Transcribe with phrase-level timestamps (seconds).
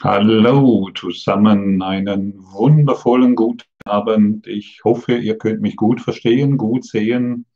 [0.00, 4.46] Hallo zusammen, einen wundervollen guten Abend.
[4.46, 7.46] Ich hoffe, ihr könnt mich gut verstehen, gut sehen.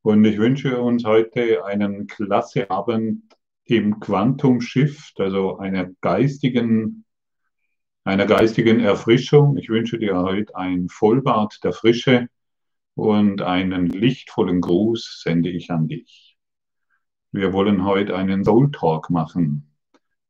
[0.00, 3.24] Und ich wünsche uns heute einen klasse Abend
[3.64, 7.04] im Quantum Shift, also einer geistigen,
[8.04, 9.58] einer geistigen Erfrischung.
[9.58, 12.28] Ich wünsche dir heute ein Vollbad der Frische
[12.94, 16.38] und einen lichtvollen Gruß sende ich an dich.
[17.30, 19.71] Wir wollen heute einen Soul Talk machen.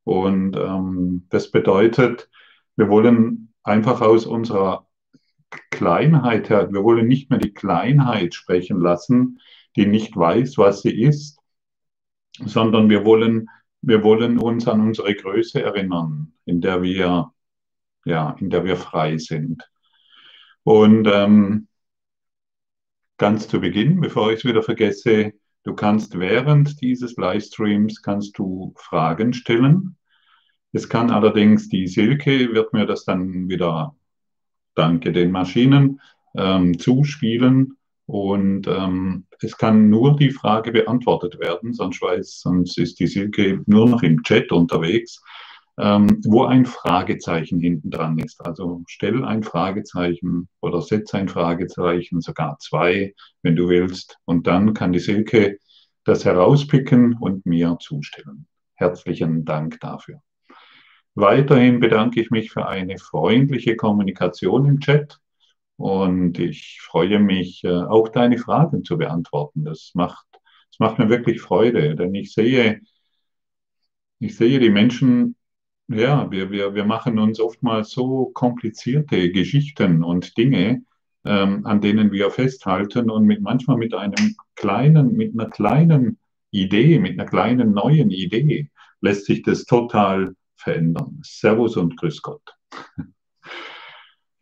[0.05, 2.29] Und ähm, das bedeutet,
[2.77, 4.87] wir wollen einfach aus unserer
[5.71, 9.39] Kleinheit her, wir wollen nicht mehr die Kleinheit sprechen lassen,
[9.77, 11.39] die nicht weiß, was sie ist,
[12.39, 13.49] sondern wir wollen,
[13.83, 17.33] wir wollen uns an unsere Größe erinnern, in der wir,
[18.05, 19.63] ja, in der wir frei sind.
[20.65, 21.69] Und ähm,
[23.19, 25.33] ganz zu Beginn, bevor ich es wieder vergesse,
[25.65, 29.97] Du kannst während dieses Livestreams kannst du Fragen stellen.
[30.73, 33.95] Es kann allerdings die Silke wird mir das dann wieder
[34.75, 36.01] danke den Maschinen
[36.35, 42.99] ähm, zuspielen und ähm, es kann nur die Frage beantwortet werden, sonst weiß, sonst ist
[43.01, 45.23] die Silke nur noch im Chat unterwegs,
[45.79, 48.45] ähm, wo ein Fragezeichen hinten dran ist.
[48.45, 54.19] Also stell ein Fragezeichen oder setz ein Fragezeichen, sogar zwei, wenn du willst.
[54.25, 55.59] Und dann kann die Silke
[56.05, 58.47] das herauspicken und mir zustellen.
[58.75, 60.21] Herzlichen Dank dafür.
[61.15, 65.19] Weiterhin bedanke ich mich für eine freundliche Kommunikation im Chat
[65.77, 69.65] und ich freue mich, äh, auch deine Fragen zu beantworten.
[69.65, 72.81] Das macht, das macht mir wirklich Freude, denn ich sehe,
[74.21, 75.37] ich sehe die Menschen
[75.89, 80.85] ja, wir, wir, wir machen uns oftmals so komplizierte Geschichten und Dinge,
[81.25, 86.19] ähm, an denen wir festhalten und mit, manchmal mit einem kleinen, mit einer kleinen
[86.51, 88.71] Idee, mit einer kleinen neuen Idee
[89.01, 91.21] lässt sich das total verändern.
[91.23, 92.55] Servus und Grüß Gott.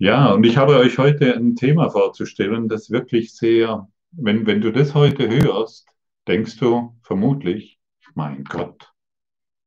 [0.02, 4.72] Ja, und ich habe euch heute ein Thema vorzustellen, das wirklich sehr, wenn, wenn du
[4.72, 5.86] das heute hörst,
[6.26, 7.78] denkst du vermutlich,
[8.14, 8.94] mein Gott,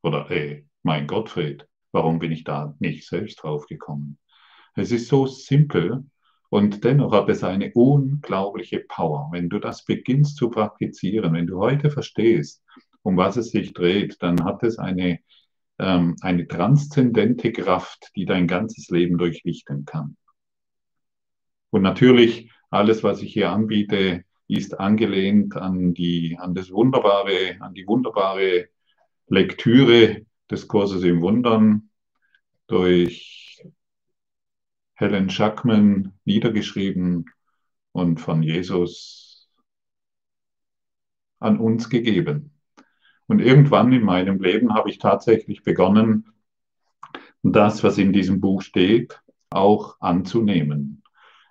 [0.02, 4.18] oder ey, mein Gottfried, warum bin ich da nicht selbst drauf gekommen?
[4.76, 6.04] Es ist so simpel
[6.50, 9.30] und dennoch hat es eine unglaubliche Power.
[9.32, 12.62] Wenn du das beginnst zu praktizieren, wenn du heute verstehst,
[13.04, 15.20] um was es sich dreht, dann hat es eine,
[15.80, 20.18] ähm, eine transzendente Kraft, die dein ganzes Leben durchlichten kann.
[21.70, 27.74] Und natürlich, alles, was ich hier anbiete, ist angelehnt an die, an das wunderbare, an
[27.74, 28.70] die wunderbare
[29.28, 31.90] Lektüre des Kurses im Wundern
[32.68, 33.66] durch
[34.94, 37.26] Helen Schackman niedergeschrieben
[37.92, 39.50] und von Jesus
[41.40, 42.52] an uns gegeben.
[43.26, 46.32] Und irgendwann in meinem Leben habe ich tatsächlich begonnen,
[47.42, 51.04] das, was in diesem Buch steht, auch anzunehmen.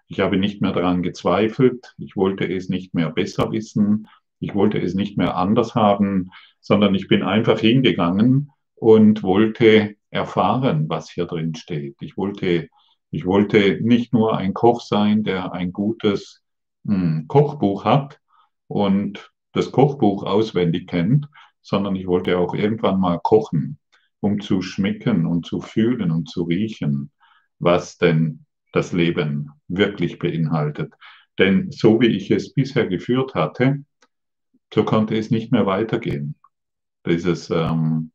[0.06, 4.06] Ich habe nicht mehr daran gezweifelt, ich wollte es nicht mehr besser wissen,
[4.38, 6.30] ich wollte es nicht mehr anders haben,
[6.60, 8.52] sondern ich bin einfach hingegangen
[8.82, 11.94] und wollte erfahren, was hier drin steht.
[12.00, 12.69] Ich wollte,
[13.12, 16.43] ich wollte nicht nur ein Koch sein, der ein gutes
[16.82, 18.19] mh, hm, Kochbuch hat
[18.66, 21.28] und das Kochbuch auswendig kennt,
[21.60, 23.78] sondern ich wollte auch irgendwann mal kochen,
[24.19, 27.12] um zu schmecken und zu fühlen und zu riechen,
[27.60, 30.93] was denn das Leben wirklich beinhaltet.
[31.38, 33.84] Denn so wie ich es bisher geführt hatte,
[34.75, 36.34] so konnte es nicht mehr weitergehen.
[37.06, 38.10] Dieses ähm,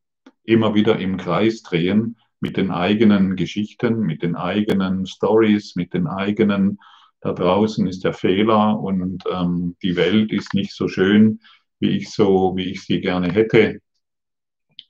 [0.47, 6.08] immer wieder im Kreis drehen mit den eigenen Geschichten, mit den eigenen Stories, mit den
[6.08, 6.80] eigenen,
[7.19, 11.41] da draußen ist der Fehler und ähm, die Welt ist nicht so schön,
[11.80, 13.81] wie ich so, wie ich sie gerne hätte.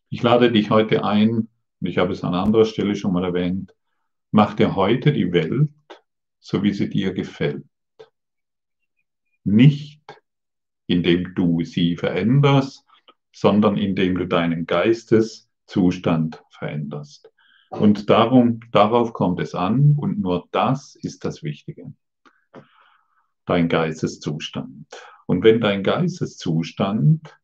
[0.10, 3.74] Ich lade dich heute ein, und ich habe es an anderer Stelle schon mal erwähnt,
[4.32, 5.72] mach dir heute die Welt,
[6.40, 7.66] so wie sie dir gefällt.
[9.44, 10.02] Nicht
[10.86, 12.86] indem du sie veränderst,
[13.34, 17.32] sondern indem du deinen Geistes Zustand veränderst.
[17.70, 21.94] Und darum, darauf kommt es an und nur das ist das Wichtige.
[23.46, 24.88] Dein Geisteszustand.
[25.26, 27.38] Und wenn dein Geisteszustand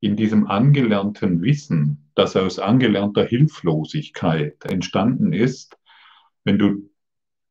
[0.00, 5.76] in diesem angelernten Wissen, das aus angelernter Hilflosigkeit entstanden ist,
[6.44, 6.90] wenn du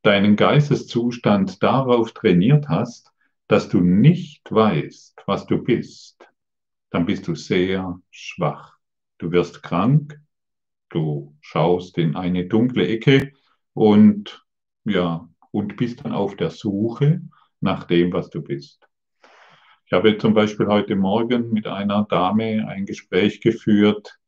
[0.03, 3.11] deinen Geisteszustand darauf trainiert hast,
[3.47, 6.27] dass du nicht weißt, was du bist,
[6.91, 8.77] dann bist du sehr schwach.
[9.17, 10.19] Du wirst krank,
[10.89, 13.33] du schaust in eine dunkle Ecke
[13.73, 14.45] und
[14.85, 17.21] ja, und bist dann auf der Suche
[17.59, 18.87] nach dem, was du bist.
[19.85, 24.19] Ich habe zum Beispiel heute Morgen mit einer Dame ein Gespräch geführt.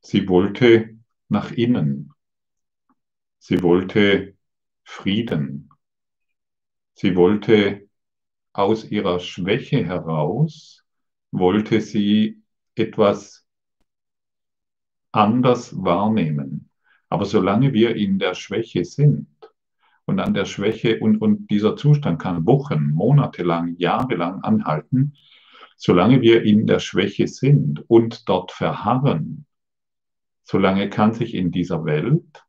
[0.00, 2.12] Sie wollte nach innen.
[3.38, 4.34] Sie wollte
[4.82, 5.70] Frieden.
[6.94, 7.88] Sie wollte
[8.52, 10.84] aus ihrer Schwäche heraus,
[11.30, 12.42] wollte sie
[12.74, 13.47] etwas
[15.18, 16.70] anders wahrnehmen.
[17.08, 19.26] Aber solange wir in der Schwäche sind
[20.04, 25.14] und an der Schwäche und, und dieser Zustand kann Wochen, Monate lang, Jahre lang anhalten,
[25.76, 29.44] solange wir in der Schwäche sind und dort verharren,
[30.44, 32.44] solange kann sich in dieser Welt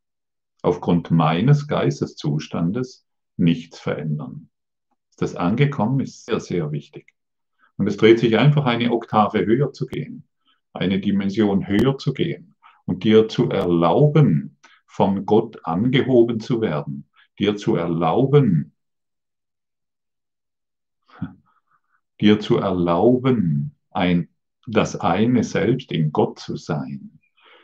[0.62, 3.04] aufgrund meines Geisteszustandes
[3.36, 4.48] nichts verändern.
[5.16, 7.14] Das Angekommen ist sehr, sehr wichtig.
[7.76, 10.28] Und es dreht sich einfach eine Oktave höher zu gehen,
[10.72, 12.49] eine Dimension höher zu gehen
[12.90, 17.08] und dir zu erlauben, von Gott angehoben zu werden,
[17.38, 18.72] dir zu erlauben,
[22.20, 24.28] dir zu erlauben, ein,
[24.66, 27.20] das eine selbst in Gott zu sein.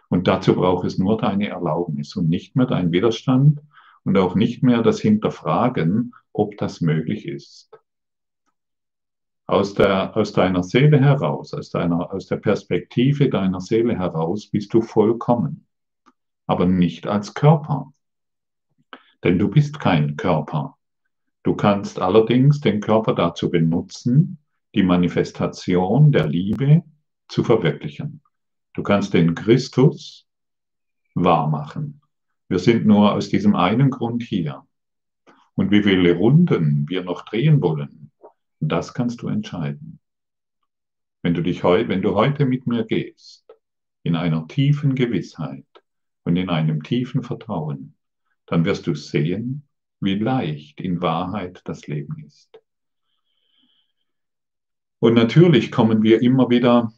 [0.09, 3.61] Und dazu braucht es nur deine Erlaubnis und nicht mehr dein Widerstand
[4.05, 7.77] und auch nicht mehr das Hinterfragen, ob das möglich ist.
[9.49, 14.75] Aus, der, aus deiner Seele heraus, aus, deiner, aus der Perspektive deiner Seele heraus bist
[14.75, 15.67] du vollkommen,
[16.47, 17.93] aber nicht als Körper.
[19.23, 20.77] Denn du bist kein Körper.
[21.45, 24.39] Du kannst allerdings den Körper dazu benutzen,
[24.75, 26.83] die Manifestation der Liebe
[27.29, 28.23] zu verwirklichen.
[28.75, 30.27] Du kannst den Christus
[31.15, 32.01] wahr machen.
[32.49, 34.65] Wir sind nur aus diesem einen Grund hier.
[35.55, 38.11] Und wie viele Runden wir noch drehen wollen,
[38.61, 40.01] das kannst du entscheiden.
[41.23, 43.45] Wenn du, dich heu wenn du heute mit mir gehst,
[44.03, 45.67] in einer tiefen Gewissheit
[46.25, 47.97] und in einem tiefen Vertrauen,
[48.47, 49.67] dann wirst du sehen,
[50.01, 52.61] wie leicht in Wahrheit das Leben ist.
[54.99, 56.93] Und natürlich kommen wir immer wieder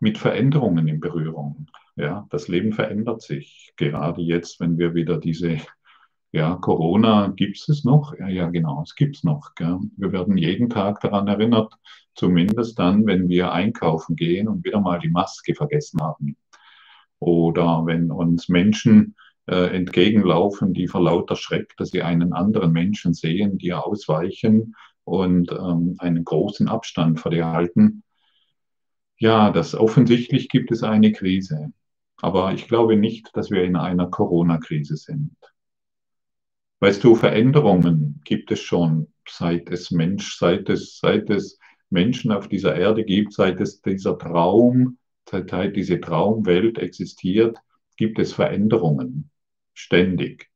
[0.00, 1.66] mit Veränderungen in Berührung.
[1.96, 3.72] Ja, das Leben verändert sich.
[3.76, 5.58] Gerade jetzt, wenn wir wieder diese,
[6.32, 8.14] ja, Corona gibt es noch?
[8.18, 9.54] Ja, ja, genau, es gibt es noch.
[9.54, 9.78] Gell?
[9.96, 11.74] Wir werden jeden Tag daran erinnert,
[12.14, 16.36] zumindest dann, wenn wir einkaufen gehen und wieder mal die Maske vergessen haben.
[17.18, 19.14] Oder wenn uns Menschen
[19.46, 24.74] äh, entgegenlaufen, die vor lauter Schreck, dass sie einen anderen Menschen sehen, die ausweichen
[25.04, 28.02] und ähm, einen großen Abstand vor dir halten
[29.22, 31.72] ja, das offensichtlich gibt es eine Krise.
[32.16, 35.36] Aber ich glaube nicht, dass wir in einer Corona-Krise sind.
[36.82, 42.48] Weißt du, Veränderungen gibt es schon, seit es Mensch, seit es, seit es Menschen auf
[42.48, 44.98] dieser Erde gibt, seit es dieser Traum,
[45.30, 47.56] seit diese Traumwelt existiert,
[47.96, 49.30] gibt es Veränderungen
[49.74, 50.50] ständig.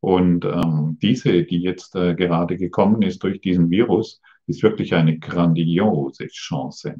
[0.00, 5.18] Und ähm, diese, die jetzt äh, gerade gekommen ist durch diesen Virus, ist wirklich eine
[5.18, 6.96] grandiose Chance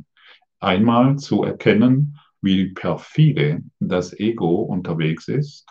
[0.61, 5.67] einmal zu erkennen, wie perfide das Ego unterwegs ist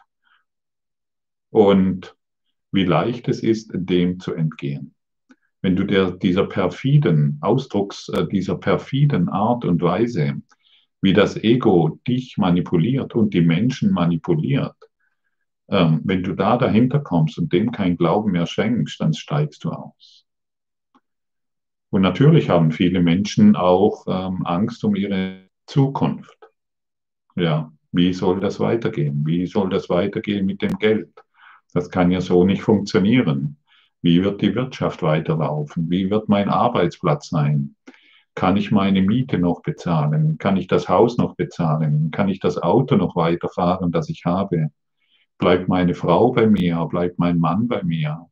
[1.49, 2.15] und
[2.71, 4.93] wie leicht es ist, dem zu entgehen.
[5.61, 10.41] Wenn du der, dieser perfiden Ausdrucks, äh, dieser perfiden Art und Weise,
[11.01, 14.75] wie das Ego dich manipuliert und die Menschen manipuliert,
[15.69, 19.69] ähm, wenn du da dahinter kommst und dem kein Glauben mehr schenkst, dann steigst du
[19.69, 20.25] aus.
[21.89, 26.37] Und natürlich haben viele Menschen auch ähm, Angst um ihre Zukunft.
[27.35, 29.25] Ja, wie soll das weitergehen?
[29.25, 31.09] Wie soll das weitergehen mit dem Geld?
[31.73, 33.57] Das kann ja so nicht funktionieren.
[34.01, 35.89] Wie wird die Wirtschaft weiterlaufen?
[35.89, 37.75] Wie wird mein Arbeitsplatz sein?
[38.35, 40.37] Kann ich meine Miete noch bezahlen?
[40.37, 42.11] Kann ich das Haus noch bezahlen?
[42.11, 44.71] Kann ich das Auto noch weiterfahren, das ich habe?
[45.37, 46.85] Bleibt meine Frau bei mir?
[46.85, 48.31] Bleibt mein Mann bei mir?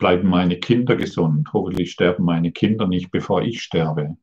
[0.00, 4.16] bleiben meine Kinder gesund, hoffentlich sterben meine Kinder nicht, bevor ich sterbe,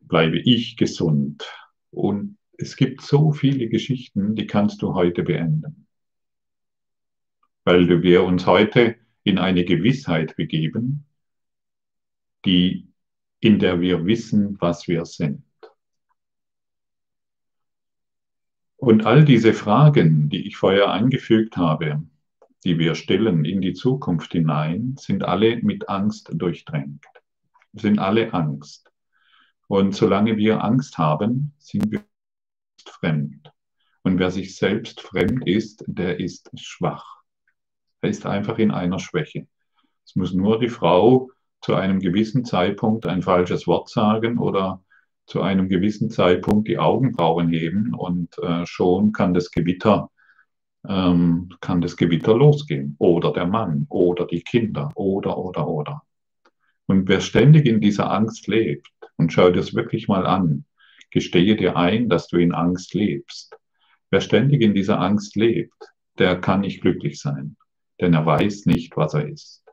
[0.00, 1.46] bleibe ich gesund.
[1.90, 5.86] Und es gibt so viele Geschichten, die kannst du heute beenden.
[7.64, 11.04] Weil wir uns heute in eine Gewissheit begeben,
[12.44, 12.88] die,
[13.40, 15.42] in der wir wissen, was wir sind.
[18.76, 22.02] Und all diese Fragen, die ich vorher angefügt habe,
[22.64, 27.04] die wir stellen in die Zukunft hinein, sind alle mit Angst durchdrängt,
[27.72, 28.90] sind alle Angst.
[29.66, 32.04] Und solange wir Angst haben, sind wir
[32.84, 33.52] fremd.
[34.02, 37.17] Und wer sich selbst fremd ist, der ist schwach.
[38.00, 39.46] Er ist einfach in einer Schwäche.
[40.04, 44.82] Es muss nur die Frau zu einem gewissen Zeitpunkt ein falsches Wort sagen oder
[45.26, 50.10] zu einem gewissen Zeitpunkt die Augenbrauen heben und äh, schon kann das Gewitter
[50.88, 52.96] ähm, kann das Gewitter losgehen.
[52.98, 56.02] Oder der Mann, oder die Kinder, oder, oder, oder.
[56.86, 60.64] Und wer ständig in dieser Angst lebt, und schau dir das wirklich mal an,
[61.10, 63.58] gestehe dir ein, dass du in Angst lebst,
[64.10, 65.74] Wer ständig in dieser Angst lebt,
[66.18, 67.56] der kann nicht glücklich sein,
[68.00, 69.64] denn er weiß nicht, was er ist.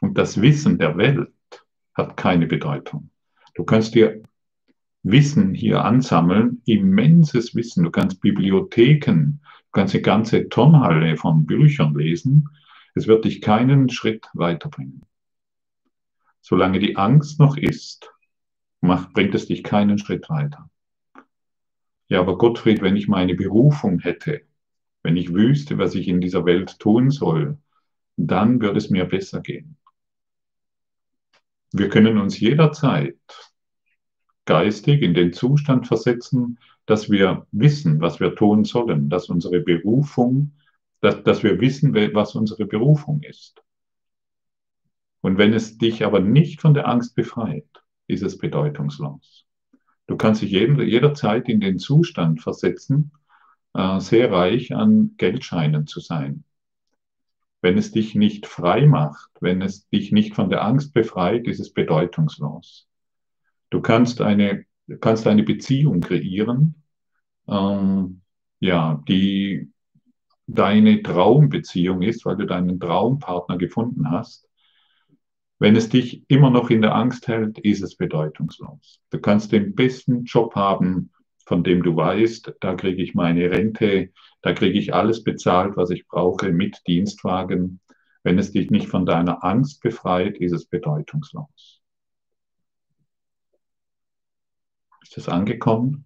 [0.00, 1.32] Und das Wissen der Welt
[1.94, 3.10] hat keine Bedeutung.
[3.54, 4.22] Du kannst dir
[5.02, 7.84] Wissen hier ansammeln, immenses Wissen.
[7.84, 12.48] Du kannst Bibliotheken, du kannst eine ganze Turnhalle von Büchern lesen.
[12.94, 15.02] Es wird dich keinen Schritt weiterbringen.
[16.40, 18.10] Solange die Angst noch ist,
[18.80, 20.70] macht, bringt es dich keinen Schritt weiter.
[22.14, 24.42] Ja, aber Gottfried, wenn ich meine Berufung hätte,
[25.02, 27.58] wenn ich wüsste, was ich in dieser Welt tun soll,
[28.16, 29.76] dann würde es mir besser gehen.
[31.72, 33.18] Wir können uns jederzeit
[34.44, 40.52] geistig in den Zustand versetzen, dass wir wissen, was wir tun sollen, dass unsere Berufung,
[41.00, 43.60] dass, dass wir wissen, was unsere Berufung ist.
[45.20, 47.66] Und wenn es dich aber nicht von der Angst befreit,
[48.06, 49.43] ist es bedeutungslos.
[50.06, 53.12] Du kannst dich jeden, jederzeit in den Zustand versetzen,
[53.74, 56.44] äh, sehr reich an Geldscheinen zu sein.
[57.62, 61.60] Wenn es dich nicht frei macht, wenn es dich nicht von der Angst befreit, ist
[61.60, 62.86] es bedeutungslos.
[63.70, 64.66] Du kannst eine,
[65.00, 66.74] kannst eine Beziehung kreieren,
[67.48, 68.20] ähm,
[68.60, 69.70] ja, die
[70.46, 74.46] deine Traumbeziehung ist, weil du deinen Traumpartner gefunden hast.
[75.64, 79.00] Wenn es dich immer noch in der Angst hält, ist es bedeutungslos.
[79.08, 81.10] Du kannst den besten Job haben,
[81.46, 85.88] von dem du weißt, da kriege ich meine Rente, da kriege ich alles bezahlt, was
[85.88, 87.80] ich brauche mit Dienstwagen.
[88.22, 91.80] Wenn es dich nicht von deiner Angst befreit, ist es bedeutungslos.
[95.00, 96.04] Ist es angekommen?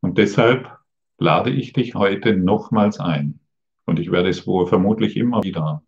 [0.00, 0.77] Und deshalb
[1.18, 3.40] lade ich dich heute nochmals ein.
[3.84, 5.82] Und ich werde es wohl vermutlich immer wieder,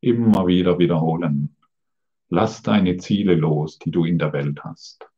[0.00, 1.56] immer wieder wiederholen.
[2.28, 5.08] Lass deine Ziele los, die du in der Welt hast.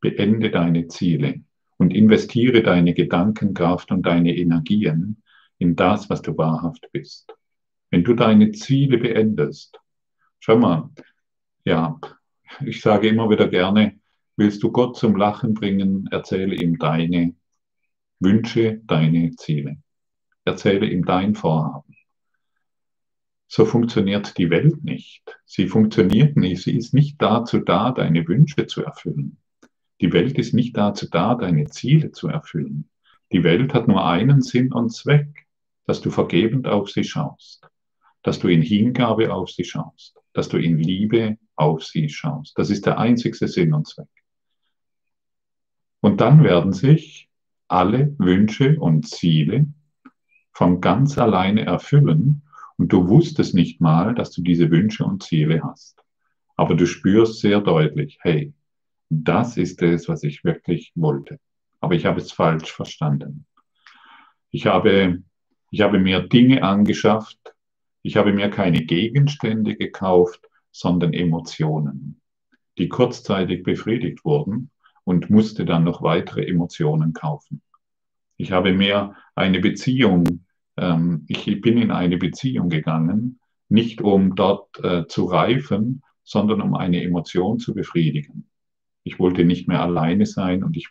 [0.00, 1.40] Beende deine Ziele
[1.76, 5.22] und investiere deine Gedankenkraft und deine Energien
[5.58, 7.34] in das, was du wahrhaft bist.
[7.90, 9.78] Wenn du deine Ziele beendest,
[10.40, 10.90] Schau mal,
[11.64, 12.00] ja,
[12.64, 13.98] ich sage immer wieder gerne,
[14.36, 17.34] willst du Gott zum Lachen bringen, erzähle ihm deine
[18.20, 19.78] Wünsche, deine Ziele.
[20.44, 21.94] Erzähle ihm dein Vorhaben.
[23.46, 25.22] So funktioniert die Welt nicht.
[25.46, 26.62] Sie funktioniert nicht.
[26.62, 29.38] Sie ist nicht dazu da, deine Wünsche zu erfüllen.
[30.00, 32.88] Die Welt ist nicht dazu da, deine Ziele zu erfüllen.
[33.32, 35.46] Die Welt hat nur einen Sinn und Zweck,
[35.86, 37.68] dass du vergebend auf sie schaust,
[38.22, 42.56] dass du in Hingabe auf sie schaust dass du in Liebe auf sie schaust.
[42.56, 44.06] Das ist der einzigste Sinn und Zweck.
[46.00, 47.27] Und dann werden sich
[47.68, 49.66] alle Wünsche und Ziele
[50.52, 52.42] von ganz alleine erfüllen
[52.76, 56.02] und du wusstest nicht mal, dass du diese Wünsche und Ziele hast.
[56.56, 58.52] Aber du spürst sehr deutlich, hey,
[59.10, 61.38] das ist es, was ich wirklich wollte.
[61.80, 63.46] Aber ich habe es falsch verstanden.
[64.50, 65.22] Ich habe,
[65.70, 67.38] ich habe mir Dinge angeschafft,
[68.02, 72.20] ich habe mir keine Gegenstände gekauft, sondern Emotionen,
[72.78, 74.70] die kurzzeitig befriedigt wurden
[75.08, 77.62] und musste dann noch weitere Emotionen kaufen.
[78.36, 80.44] Ich habe mir eine Beziehung,
[80.76, 86.74] ähm, ich bin in eine Beziehung gegangen, nicht um dort äh, zu reifen, sondern um
[86.74, 88.50] eine Emotion zu befriedigen.
[89.02, 90.88] Ich wollte nicht mehr alleine sein und ich,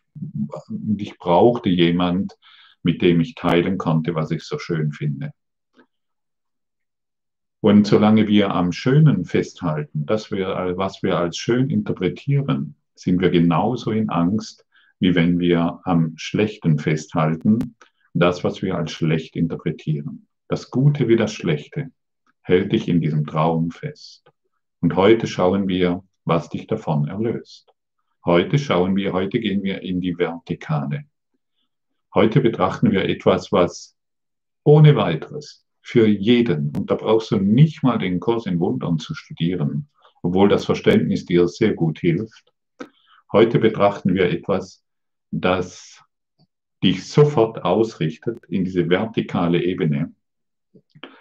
[0.68, 2.40] und ich brauchte jemand,
[2.82, 5.32] mit dem ich teilen konnte, was ich so schön finde.
[7.60, 13.30] Und solange wir am Schönen festhalten, das wir, was wir als schön interpretieren, sind wir
[13.30, 14.66] genauso in Angst,
[15.00, 17.76] wie wenn wir am Schlechten festhalten,
[18.14, 20.28] das, was wir als schlecht interpretieren.
[20.48, 21.92] Das Gute wie das Schlechte
[22.42, 24.32] hält dich in diesem Traum fest.
[24.80, 27.74] Und heute schauen wir, was dich davon erlöst.
[28.26, 31.06] Heute schauen wir, heute gehen wir in die Vertikale.
[32.14, 33.96] Heute betrachten wir etwas, was
[34.64, 36.76] ohne weiteres für jeden.
[36.76, 39.90] Und da brauchst du nicht mal den Kurs in Wundern zu studieren,
[40.22, 42.52] obwohl das Verständnis dir sehr gut hilft.
[43.32, 44.86] Heute betrachten wir etwas,
[45.32, 46.02] das
[46.82, 50.14] dich sofort ausrichtet in diese vertikale Ebene,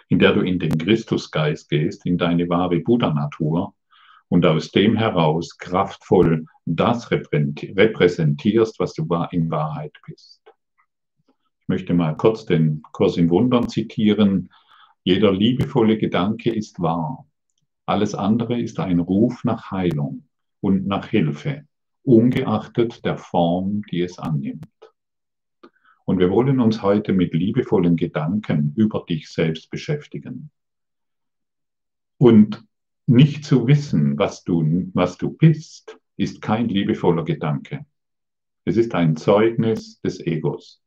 [0.07, 3.75] in der du in den Christusgeist gehst, in deine wahre Buddha-Natur
[4.29, 10.41] und aus dem heraus kraftvoll das repräsentierst, was du in Wahrheit bist.
[11.59, 14.49] Ich möchte mal kurz den Kurs in Wundern zitieren.
[15.03, 17.27] Jeder liebevolle Gedanke ist wahr.
[17.85, 20.23] Alles andere ist ein Ruf nach Heilung
[20.61, 21.65] und nach Hilfe,
[22.07, 24.65] ungeachtet der Form, die es annimmt.
[26.05, 30.49] Und wir wollen uns heute mit liebevollen Gedanken über dich selbst beschäftigen.
[32.17, 32.63] Und
[33.05, 37.85] nicht zu wissen, was du, was du bist, ist kein liebevoller Gedanke.
[38.63, 40.81] Es ist ein Zeugnis des Egos.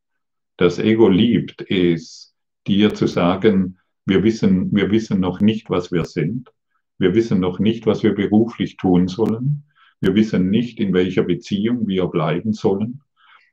[0.56, 2.34] Das Ego liebt es,
[2.66, 6.50] dir zu sagen, wir wissen, wir wissen noch nicht, was wir sind.
[6.98, 9.64] Wir wissen noch nicht, was wir beruflich tun sollen.
[10.00, 13.02] Wir wissen nicht, in welcher Beziehung wir bleiben sollen.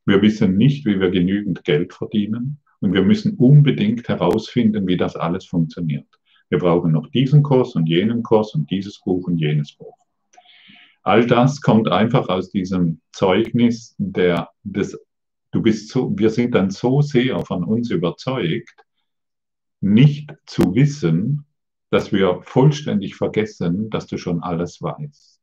[0.05, 2.59] Wir wissen nicht, wie wir genügend Geld verdienen.
[2.79, 6.07] Und wir müssen unbedingt herausfinden, wie das alles funktioniert.
[6.49, 9.97] Wir brauchen noch diesen Kurs und jenen Kurs und dieses Buch und jenes Buch.
[11.03, 14.97] All das kommt einfach aus diesem Zeugnis der, des,
[15.51, 18.85] du bist so, wir sind dann so sehr von uns überzeugt,
[19.81, 21.45] nicht zu wissen,
[21.89, 25.36] dass wir vollständig vergessen, dass du schon alles weißt.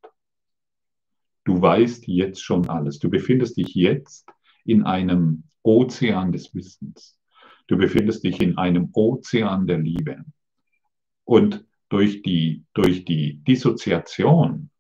[1.45, 2.99] Du weißt jetzt schon alles.
[2.99, 4.27] Du befindest dich jetzt
[4.65, 7.19] in einem Ozean des Wissens.
[7.67, 10.25] Du befindest dich in einem Ozean der Liebe.
[11.25, 14.71] Und durch die, durch die Dissoziation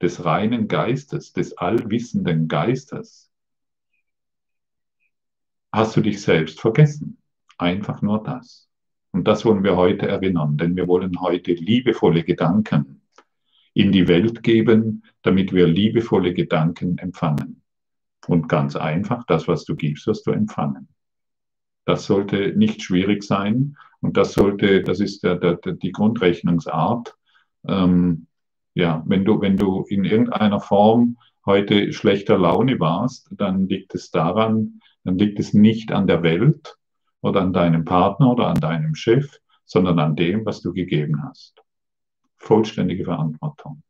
[0.00, 3.30] des reinen Geistes, des allwissenden Geistes,
[5.72, 7.18] hast du dich selbst vergessen.
[7.58, 8.68] Einfach nur das.
[9.12, 12.99] Und das wollen wir heute erinnern, denn wir wollen heute liebevolle Gedanken
[13.74, 17.62] in die Welt geben, damit wir liebevolle Gedanken empfangen.
[18.26, 20.88] Und ganz einfach, das, was du gibst, wirst du empfangen.
[21.84, 27.16] Das sollte nicht schwierig sein und das sollte, das ist der, der, die Grundrechnungsart.
[27.66, 28.26] Ähm,
[28.74, 34.10] ja, wenn du, wenn du in irgendeiner Form heute schlechter Laune warst, dann liegt es
[34.10, 36.76] daran, dann liegt es nicht an der Welt,
[37.22, 41.59] oder an deinem Partner oder an deinem Chef, sondern an dem, was du gegeben hast.
[42.40, 43.82] Vollständige Verantwortung.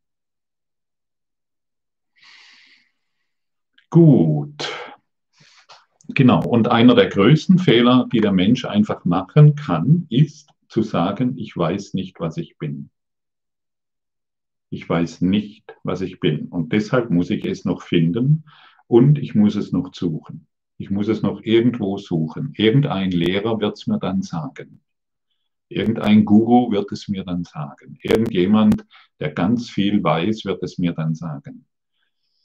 [3.89, 4.69] Gut.
[6.09, 6.45] Genau.
[6.45, 11.57] Und einer der größten Fehler, die der Mensch einfach machen kann, ist zu sagen, ich
[11.57, 12.91] weiß nicht, was ich bin.
[14.69, 16.47] Ich weiß nicht, was ich bin.
[16.49, 18.45] Und deshalb muss ich es noch finden
[18.87, 20.47] und ich muss es noch suchen.
[20.77, 22.53] Ich muss es noch irgendwo suchen.
[22.57, 24.81] Irgendein Lehrer wird es mir dann sagen.
[25.73, 27.97] Irgendein Guru wird es mir dann sagen.
[28.03, 28.85] Irgendjemand,
[29.21, 31.65] der ganz viel weiß, wird es mir dann sagen.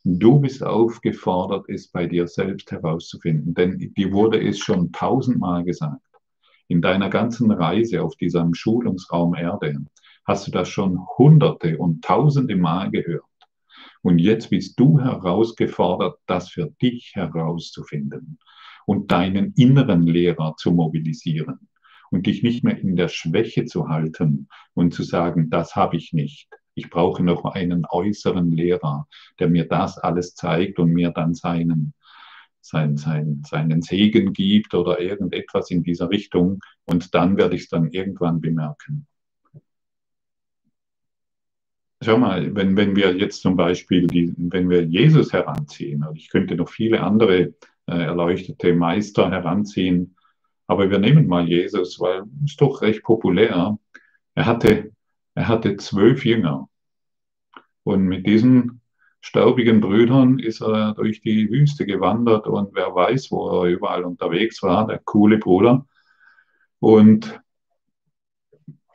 [0.03, 6.05] Du bist aufgefordert, es bei dir selbst herauszufinden, denn dir wurde es schon tausendmal gesagt.
[6.67, 9.75] In deiner ganzen Reise auf diesem Schulungsraum Erde
[10.25, 13.23] hast du das schon hunderte und tausende Mal gehört.
[14.03, 18.38] Und jetzt bist du herausgefordert, das für dich herauszufinden
[18.85, 21.67] und deinen inneren Lehrer zu mobilisieren
[22.11, 26.13] und dich nicht mehr in der Schwäche zu halten und zu sagen, das habe ich
[26.13, 26.49] nicht.
[26.73, 29.07] Ich brauche noch einen äußeren Lehrer,
[29.39, 31.93] der mir das alles zeigt und mir dann seinen,
[32.61, 36.59] sein, sein, seinen Segen gibt oder irgendetwas in dieser Richtung.
[36.85, 39.07] Und dann werde ich es dann irgendwann bemerken
[42.05, 46.29] schau mal, wenn, wenn wir jetzt zum Beispiel, die, wenn wir Jesus heranziehen, und ich
[46.29, 47.53] könnte noch viele andere
[47.87, 50.14] äh, erleuchtete Meister heranziehen,
[50.67, 53.78] aber wir nehmen mal Jesus, weil es ist doch recht populär.
[54.34, 54.91] Er hatte,
[55.36, 56.69] er hatte zwölf Jünger.
[57.84, 58.82] Und mit diesen
[59.21, 64.62] staubigen Brüdern ist er durch die Wüste gewandert und wer weiß, wo er überall unterwegs
[64.63, 65.86] war, der coole Bruder.
[66.80, 67.39] Und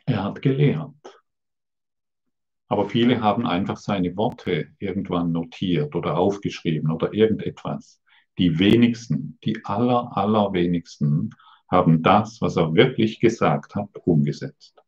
[0.07, 0.95] er hat gelehrt.
[2.69, 8.01] Aber viele haben einfach seine Worte irgendwann notiert oder aufgeschrieben oder irgendetwas.
[8.39, 11.31] Die wenigsten, die aller, allerwenigsten
[11.71, 14.81] haben das, was er wirklich gesagt hat, umgesetzt.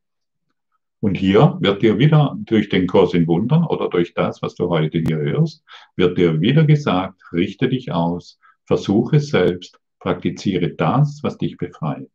[1.00, 4.68] Und hier wird dir wieder durch den Kurs in Wundern oder durch das, was du
[4.68, 5.64] heute hier hörst,
[5.96, 12.10] wird dir wieder gesagt, richte dich aus, versuche selbst, praktiziere das, was dich befreit.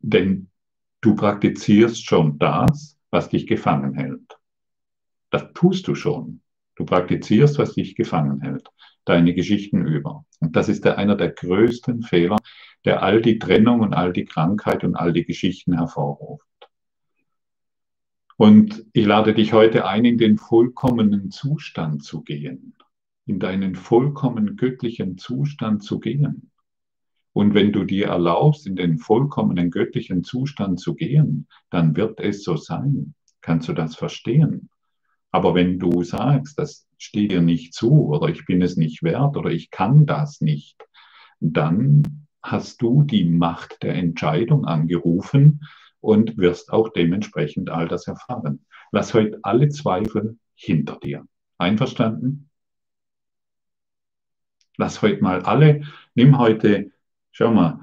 [0.00, 0.50] Denn
[1.00, 4.38] du praktizierst schon das, was dich gefangen hält.
[5.30, 6.40] Das tust du schon.
[6.74, 8.68] Du praktizierst, was dich gefangen hält,
[9.04, 10.24] deine Geschichten über.
[10.40, 12.38] Und das ist der, einer der größten Fehler,
[12.88, 16.46] der all die Trennung und all die Krankheit und all die Geschichten hervorruft.
[18.38, 22.78] Und ich lade dich heute ein, in den vollkommenen Zustand zu gehen,
[23.26, 26.50] in deinen vollkommen göttlichen Zustand zu gehen.
[27.34, 32.42] Und wenn du dir erlaubst, in den vollkommenen göttlichen Zustand zu gehen, dann wird es
[32.42, 33.14] so sein.
[33.42, 34.70] Kannst du das verstehen?
[35.30, 39.36] Aber wenn du sagst, das steht dir nicht zu oder ich bin es nicht wert
[39.36, 40.82] oder ich kann das nicht,
[41.38, 45.60] dann hast du die Macht der Entscheidung angerufen
[46.00, 48.64] und wirst auch dementsprechend all das erfahren.
[48.92, 51.26] Lass heute alle Zweifel hinter dir.
[51.58, 52.48] Einverstanden?
[54.76, 55.82] Lass heute mal alle,
[56.14, 56.92] nimm heute,
[57.32, 57.80] schau mal,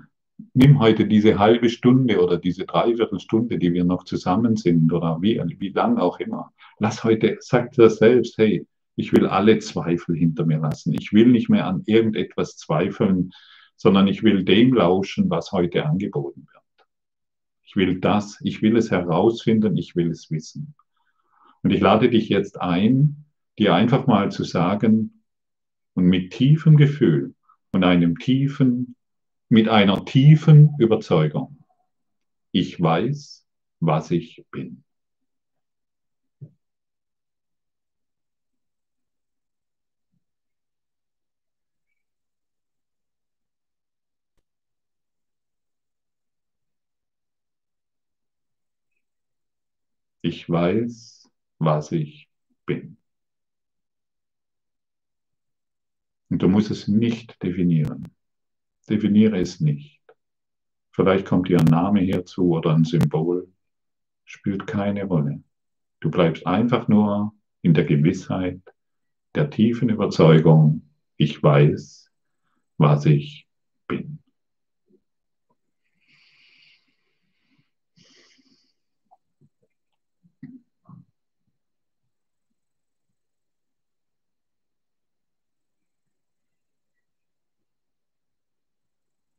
[0.53, 5.41] nimm heute diese halbe Stunde oder diese Dreiviertelstunde, die wir noch zusammen sind oder wie,
[5.59, 6.53] wie lang auch immer.
[6.79, 10.93] Lass heute, sag dir selbst, hey, ich will alle Zweifel hinter mir lassen.
[10.93, 13.31] Ich will nicht mehr an irgendetwas zweifeln,
[13.75, 16.87] sondern ich will dem lauschen, was heute angeboten wird.
[17.63, 20.75] Ich will das, ich will es herausfinden, ich will es wissen.
[21.61, 23.25] Und ich lade dich jetzt ein,
[23.57, 25.23] dir einfach mal zu sagen
[25.93, 27.35] und mit tiefem Gefühl
[27.71, 28.95] und einem tiefen,
[29.49, 31.57] mit einer tiefen Überzeugung,
[32.51, 33.45] ich weiß,
[33.81, 34.84] was ich bin.
[50.25, 52.27] Ich weiß, was ich
[52.65, 52.97] bin.
[56.31, 58.07] Und du musst es nicht definieren.
[58.89, 60.01] Definiere es nicht.
[60.89, 63.53] Vielleicht kommt dir ein Name hierzu oder ein Symbol.
[64.23, 65.43] Spielt keine Rolle.
[65.99, 68.61] Du bleibst einfach nur in der Gewissheit,
[69.35, 72.09] der tiefen Überzeugung, ich weiß,
[72.79, 73.47] was ich
[73.87, 74.17] bin.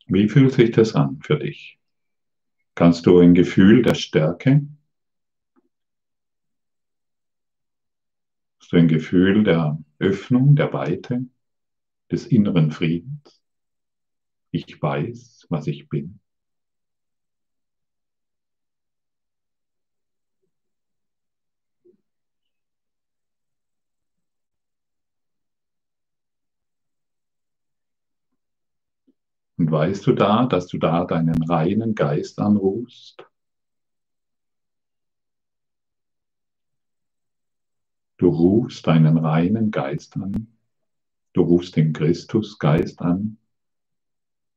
[0.07, 1.79] Wie fühlt sich das an für dich?
[2.77, 4.67] Kannst du ein Gefühl der Stärke?
[8.61, 11.25] Hast du ein Gefühl der Öffnung, der Weite,
[12.11, 13.43] des inneren Friedens?
[14.53, 16.21] Ich weiß, was ich bin.
[29.67, 33.27] Und weißt du da, dass du da deinen reinen Geist anrufst?
[38.17, 40.57] Du rufst deinen reinen Geist an.
[41.33, 43.39] Du rufst den Christusgeist an.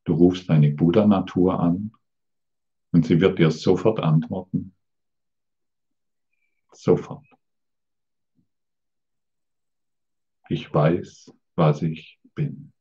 [0.04, 1.90] Du rufst deine Buddha-Natur an.
[2.92, 4.76] Und sie wird dir sofort antworten.
[6.70, 7.26] Sofort.
[10.48, 12.72] Ich weiß, was ich bin.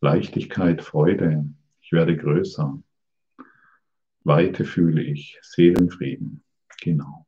[0.00, 1.44] Leichtigkeit, Freude,
[1.80, 2.80] ich werde größer.
[4.24, 6.44] Weite fühle ich, Seelenfrieden,
[6.80, 7.26] genau.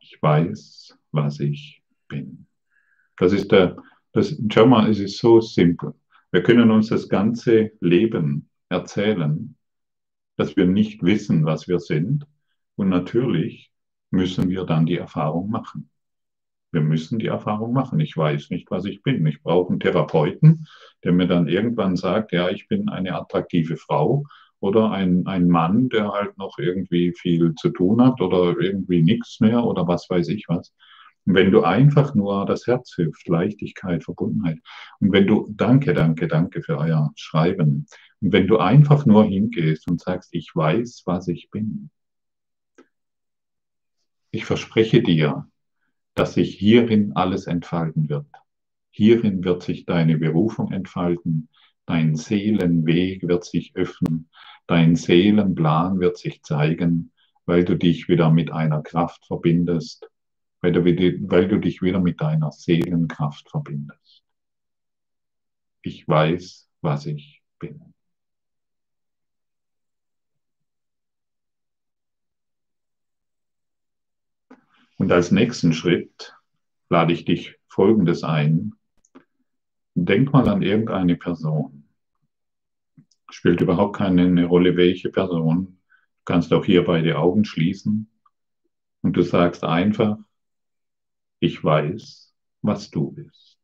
[0.00, 2.46] Ich weiß, was ich bin.
[3.16, 3.76] Das ist der,
[4.12, 5.94] das, schau mal, es ist so simpel.
[6.30, 9.56] Wir können uns das ganze Leben erzählen,
[10.36, 12.26] dass wir nicht wissen, was wir sind.
[12.76, 13.72] Und natürlich
[14.10, 15.90] müssen wir dann die Erfahrung machen.
[16.72, 18.00] Wir müssen die Erfahrung machen.
[18.00, 19.26] Ich weiß nicht, was ich bin.
[19.26, 20.66] Ich brauche einen Therapeuten,
[21.04, 24.24] der mir dann irgendwann sagt, ja, ich bin eine attraktive Frau
[24.60, 29.40] oder ein, ein Mann, der halt noch irgendwie viel zu tun hat oder irgendwie nichts
[29.40, 30.72] mehr oder was weiß ich was.
[31.26, 34.58] Und wenn du einfach nur das Herz hilft, Leichtigkeit, Verbundenheit.
[35.00, 37.86] Und wenn du, danke, danke, danke für euer Schreiben.
[38.20, 41.90] Und wenn du einfach nur hingehst und sagst, ich weiß, was ich bin.
[44.30, 45.48] Ich verspreche dir,
[46.16, 48.26] dass sich hierin alles entfalten wird.
[48.90, 51.50] Hierin wird sich deine Berufung entfalten,
[51.84, 54.30] dein Seelenweg wird sich öffnen,
[54.66, 57.12] dein Seelenplan wird sich zeigen,
[57.44, 60.08] weil du dich wieder mit einer Kraft verbindest,
[60.62, 64.24] weil du, weil du dich wieder mit deiner Seelenkraft verbindest.
[65.82, 67.94] Ich weiß, was ich bin.
[74.96, 76.34] Und als nächsten Schritt
[76.88, 78.72] lade ich dich Folgendes ein.
[79.94, 81.88] Denk mal an irgendeine Person.
[83.30, 85.78] Spielt überhaupt keine Rolle, welche Person.
[86.18, 88.10] Du kannst auch hier beide Augen schließen
[89.02, 90.18] und du sagst einfach,
[91.40, 93.55] ich weiß, was du bist.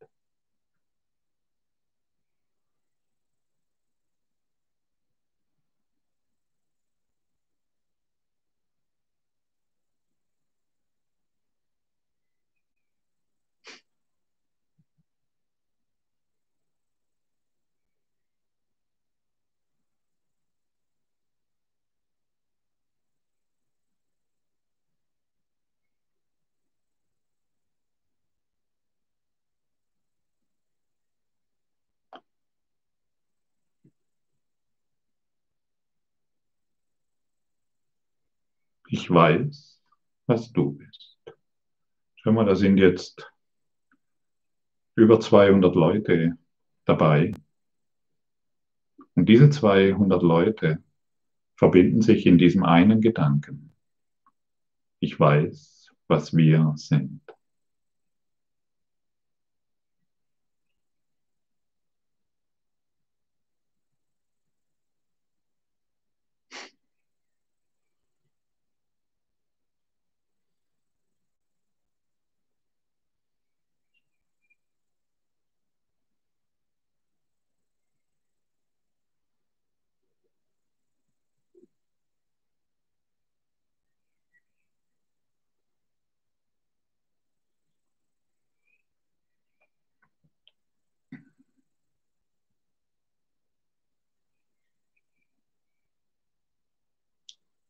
[38.94, 39.81] Ich weiß,
[40.26, 41.16] was du bist.
[42.16, 43.26] Schau mal, da sind jetzt
[44.96, 46.37] über 200 Leute
[46.85, 47.33] dabei.
[49.14, 50.83] Und diese 200 Leute
[51.57, 53.72] verbinden sich in diesem einen Gedanken.
[55.00, 57.22] Ich weiß, was wir sind.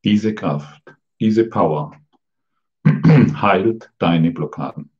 [0.04, 0.82] Diese Kraft,
[1.20, 1.96] diese Power
[2.84, 4.90] heilt deine Blockaden,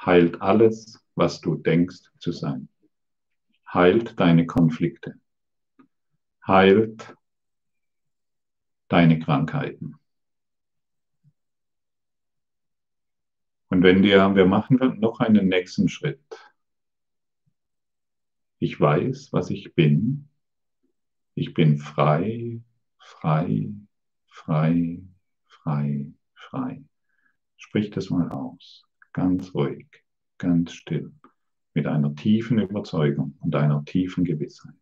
[0.00, 2.68] heilt alles, was du denkst zu sein,
[3.72, 5.20] heilt deine Konflikte,
[6.46, 7.14] heilt
[8.88, 9.96] deine Krankheiten.
[13.68, 16.22] Und wenn dir, wir machen noch einen nächsten Schritt.
[18.60, 20.28] Ich weiß, was ich bin.
[21.34, 22.62] Ich bin frei
[23.04, 23.70] frei,
[24.26, 25.02] frei,
[25.46, 26.82] frei, frei.
[27.56, 29.86] Sprich das mal aus, ganz ruhig,
[30.38, 31.12] ganz still,
[31.74, 34.74] mit einer tiefen Überzeugung und einer tiefen Gewissheit.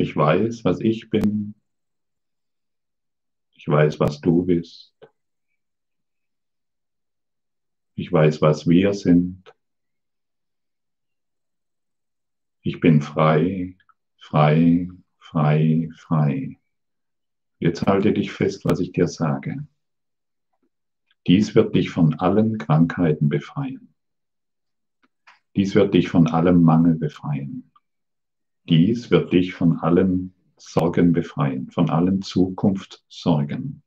[0.00, 1.54] Ich weiß, was ich bin.
[3.52, 4.94] Ich weiß, was du bist.
[7.96, 9.54] Ich weiß, was wir sind.
[12.62, 13.76] Ich bin frei,
[14.16, 16.58] frei, frei, frei.
[17.58, 19.68] Jetzt halte dich fest, was ich dir sage.
[21.26, 23.94] Dies wird dich von allen Krankheiten befreien.
[25.56, 27.69] Dies wird dich von allem Mangel befreien.
[28.68, 33.82] Dies wird dich von allen Sorgen befreien, von allen Zukunftssorgen.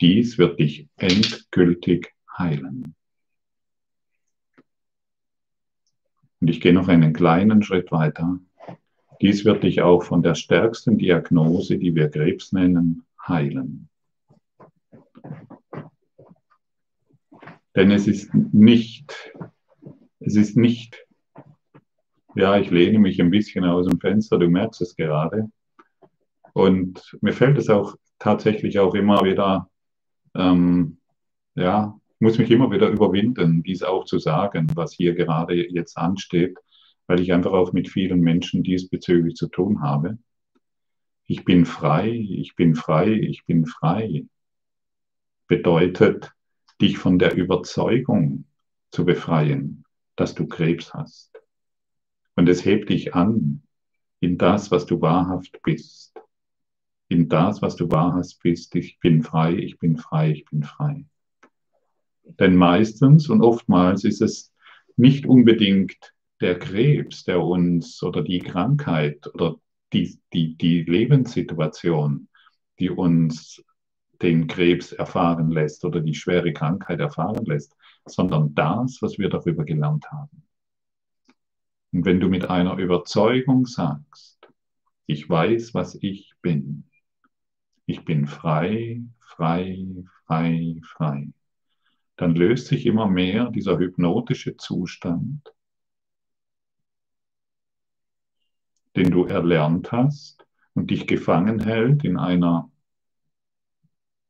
[0.00, 2.94] Dies wird dich endgültig heilen.
[6.40, 8.38] Und ich gehe noch einen kleinen Schritt weiter.
[9.20, 13.88] Dies wird dich auch von der stärksten Diagnose, die wir Krebs nennen, heilen.
[17.76, 19.32] Denn es ist nicht,
[20.18, 21.06] es ist nicht,
[22.34, 25.50] ja, ich lehne mich ein bisschen aus dem Fenster, du merkst es gerade.
[26.52, 29.68] Und mir fällt es auch tatsächlich auch immer wieder,
[30.34, 30.98] ähm,
[31.54, 36.56] ja, muss mich immer wieder überwinden, dies auch zu sagen, was hier gerade jetzt ansteht,
[37.06, 40.18] weil ich einfach auch mit vielen Menschen diesbezüglich zu tun habe.
[41.26, 44.26] Ich bin frei, ich bin frei, ich bin frei.
[45.48, 46.32] Bedeutet,
[46.80, 48.44] dich von der Überzeugung
[48.90, 49.84] zu befreien,
[50.16, 51.31] dass du Krebs hast.
[52.34, 53.62] Und es hebt dich an
[54.20, 56.14] in das, was du wahrhaft bist.
[57.08, 58.74] In das, was du wahrhaft bist.
[58.74, 61.04] Ich bin frei, ich bin frei, ich bin frei.
[62.24, 64.52] Denn meistens und oftmals ist es
[64.96, 69.56] nicht unbedingt der Krebs, der uns oder die Krankheit oder
[69.92, 72.28] die, die, die Lebenssituation,
[72.78, 73.62] die uns
[74.22, 79.64] den Krebs erfahren lässt oder die schwere Krankheit erfahren lässt, sondern das, was wir darüber
[79.64, 80.44] gelernt haben.
[81.92, 84.48] Und wenn du mit einer Überzeugung sagst,
[85.06, 86.84] ich weiß, was ich bin,
[87.86, 89.84] ich bin frei, frei,
[90.26, 91.28] frei, frei,
[92.16, 95.52] dann löst sich immer mehr dieser hypnotische Zustand,
[98.96, 102.70] den du erlernt hast und dich gefangen hält in einer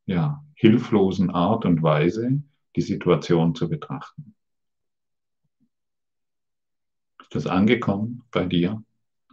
[0.07, 2.42] ja, hilflosen Art und Weise
[2.75, 4.35] die Situation zu betrachten.
[7.33, 8.85] Ist das angekommen bei dir?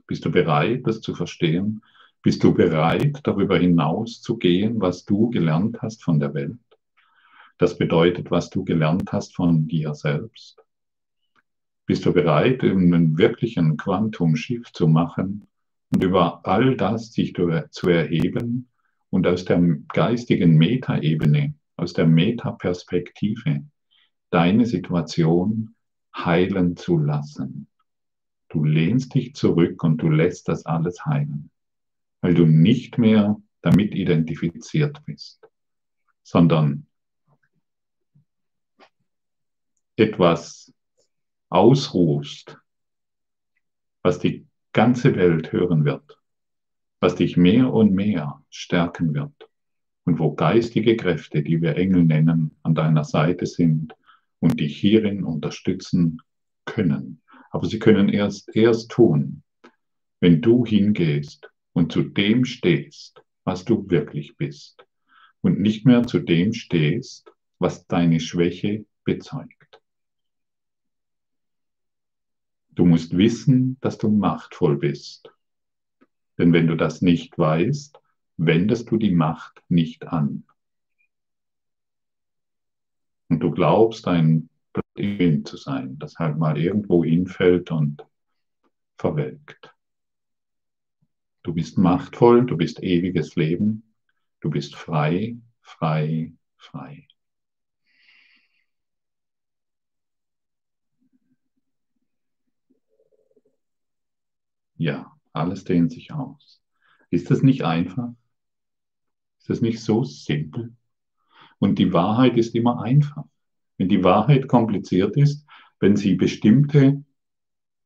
[0.07, 1.81] Bist du bereit, das zu verstehen?
[2.21, 6.55] Bist du bereit, darüber hinaus zu gehen, was du gelernt hast von der Welt?
[7.57, 10.63] Das bedeutet, was du gelernt hast von dir selbst.
[11.87, 15.45] Bist du bereit, einen wirklichen Quantum-Shift zu machen
[15.89, 18.69] und über all das sich zu erheben
[19.09, 19.59] und aus der
[19.89, 23.65] geistigen Metaebene, aus der Metaperspektive
[24.29, 25.75] deine Situation
[26.15, 27.67] heilen zu lassen.
[28.49, 31.51] Du lehnst dich zurück und du lässt das alles heilen,
[32.21, 35.47] weil du nicht mehr damit identifiziert bist,
[36.23, 36.87] sondern
[39.95, 40.73] etwas
[41.49, 42.57] ausruhst,
[44.01, 46.17] was die ganze Welt hören wird,
[46.99, 49.49] was dich mehr und mehr stärken wird
[50.05, 53.93] und wo geistige Kräfte, die wir Engel nennen, an deiner Seite sind
[54.39, 56.21] und dich hierin unterstützen
[56.65, 57.21] können.
[57.49, 59.43] Aber sie können erst erst tun,
[60.19, 64.85] wenn du hingehst und zu dem stehst, was du wirklich bist
[65.41, 69.81] und nicht mehr zu dem stehst, was deine Schwäche bezeugt.
[72.71, 75.29] Du musst wissen, dass du machtvoll bist.
[76.37, 77.99] Denn wenn du das nicht weißt,
[78.37, 80.45] wendest du die Macht nicht an.
[83.27, 88.05] Und du glaubst, ein Blatt zu sein, das halt mal irgendwo hinfällt und
[88.97, 89.73] verwelkt.
[91.43, 93.95] Du bist machtvoll, du bist ewiges Leben,
[94.41, 97.07] du bist frei, frei, frei.
[104.77, 106.61] Ja, alles dehnt sich aus.
[107.11, 108.13] Ist das nicht einfach?
[109.39, 110.75] Ist das nicht so simpel?
[111.59, 113.25] Und die Wahrheit ist immer einfach.
[113.79, 115.47] Wenn die Wahrheit kompliziert ist,
[115.79, 117.03] wenn sie bestimmte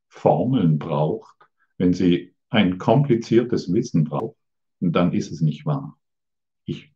[0.09, 1.35] Formeln braucht,
[1.77, 4.35] wenn sie ein kompliziertes Wissen braucht,
[4.81, 5.97] dann ist es nicht wahr.
[6.65, 6.91] Ich,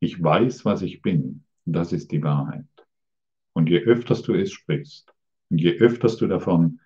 [0.00, 1.44] ich weiß, was ich bin.
[1.64, 2.66] Das ist die Wahrheit.
[3.54, 5.14] Und je öfters du es sprichst,
[5.48, 6.80] und je öfters du davon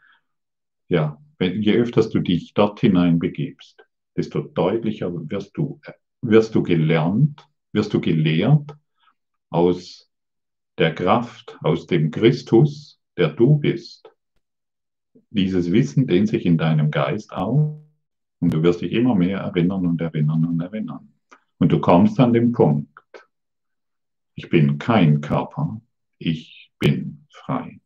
[0.88, 3.84] ja, je öfter du dich dort hinein begibst,
[4.16, 5.80] desto deutlicher wirst du,
[6.22, 8.76] wirst du gelernt, wirst du gelehrt
[9.50, 10.05] aus
[10.78, 14.10] der Kraft, aus dem Christus, der du bist.
[15.30, 17.80] Dieses Wissen dehnt sich in deinem Geist auf
[18.40, 21.12] und du wirst dich immer mehr erinnern und erinnern und erinnern.
[21.58, 22.90] Und du kommst an den Punkt,
[24.34, 25.80] ich bin kein Körper,
[26.18, 27.80] ich bin frei.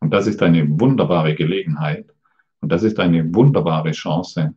[0.00, 2.12] Und das ist eine wunderbare Gelegenheit
[2.60, 4.54] und das ist eine wunderbare Chance,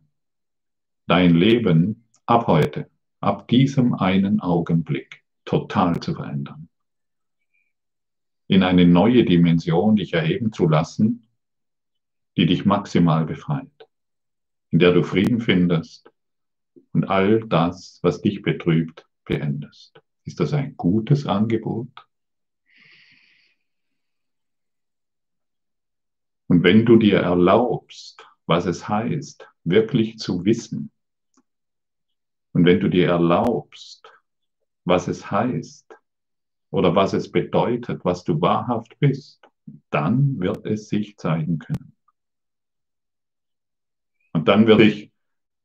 [1.07, 2.89] dein Leben ab heute,
[3.21, 6.69] ab diesem einen Augenblick total zu verändern.
[8.47, 11.27] In eine neue Dimension dich erheben zu lassen,
[12.37, 13.87] die dich maximal befreit,
[14.69, 16.11] in der du Frieden findest
[16.91, 20.01] und all das, was dich betrübt, beendest.
[20.23, 22.07] Ist das ein gutes Angebot?
[26.47, 30.91] Und wenn du dir erlaubst, was es heißt, wirklich zu wissen,
[32.53, 34.04] und wenn du dir erlaubst,
[34.85, 35.95] was es heißt
[36.71, 39.41] oder was es bedeutet, was du wahrhaft bist,
[39.89, 41.93] dann wird es sich zeigen können.
[44.33, 45.11] Und dann wird dich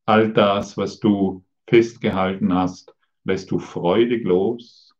[0.06, 4.94] all das, was du festgehalten hast, lässt du freudig los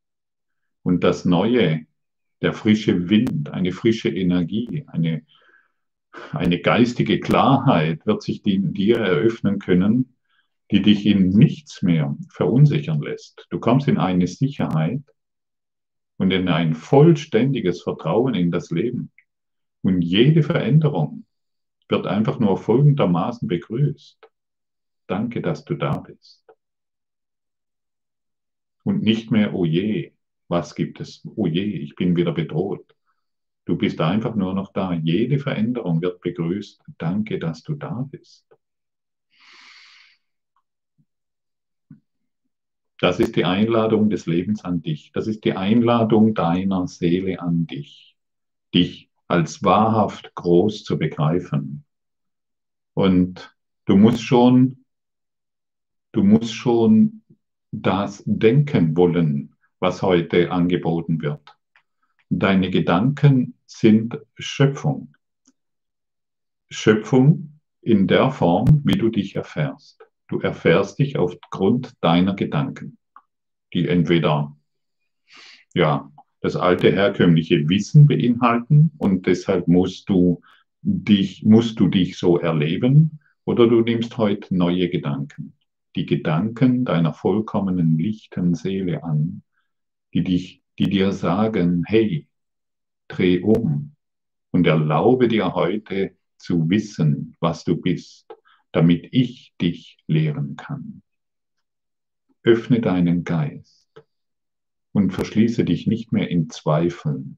[0.83, 1.87] und das Neue,
[2.43, 5.25] der frische Wind, eine frische Energie, eine
[6.33, 10.17] eine geistige Klarheit wird sich in dir eröffnen können,
[10.71, 13.47] die dich in nichts mehr verunsichern lässt.
[13.51, 15.03] Du kommst in eine Sicherheit
[16.17, 19.11] und in ein vollständiges Vertrauen in das Leben.
[19.83, 21.25] Und jede Veränderung
[21.89, 24.19] wird einfach nur folgendermaßen begrüßt.
[25.07, 26.45] Danke, dass du da bist.
[28.85, 30.13] Und nicht mehr, oh je,
[30.49, 31.27] was gibt es?
[31.37, 32.95] Oh je, ich bin wieder bedroht.
[33.65, 34.93] Du bist einfach nur noch da.
[34.93, 36.83] Jede Veränderung wird begrüßt.
[36.99, 38.50] Danke, dass du da bist.
[43.01, 45.11] Das ist die Einladung des Lebens an dich.
[45.13, 48.15] Das ist die Einladung deiner Seele an dich,
[48.75, 51.85] dich als wahrhaft groß zu begreifen.
[52.93, 54.85] Und du musst schon,
[56.13, 57.23] du musst schon
[57.71, 61.57] das denken wollen, was heute angeboten wird.
[62.29, 65.17] Deine Gedanken sind Schöpfung.
[66.69, 70.10] Schöpfung in der Form, wie du dich erfährst.
[70.31, 72.97] Du erfährst dich aufgrund deiner Gedanken,
[73.75, 74.57] die entweder
[75.75, 76.11] ja,
[76.41, 80.41] das alte herkömmliche Wissen beinhalten und deshalb musst du
[80.83, 85.55] dich, musst du dich so erleben oder du nimmst heute neue Gedanken.
[85.97, 89.43] Die Gedanken deiner vollkommenen lichten Seele an,
[90.15, 92.27] die dich die dir sagen, hey,
[93.09, 93.97] dreh um
[94.53, 98.27] und erlaube dir heute zu wissen, was du bist,
[98.73, 101.03] damit ich dich lehren kann.
[102.43, 103.89] öffne deinen Geist
[104.93, 107.37] und verschließe dich nicht mehr in Zweifeln.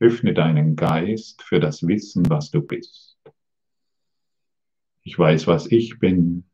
[0.00, 3.16] Öffne deinen Geist für das Wissen, was du bist.
[5.02, 6.44] Ich weiß, was ich bin.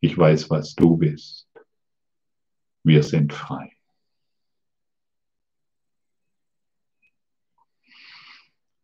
[0.00, 1.48] Ich weiß, was du bist.
[2.82, 3.78] Wir sind frei.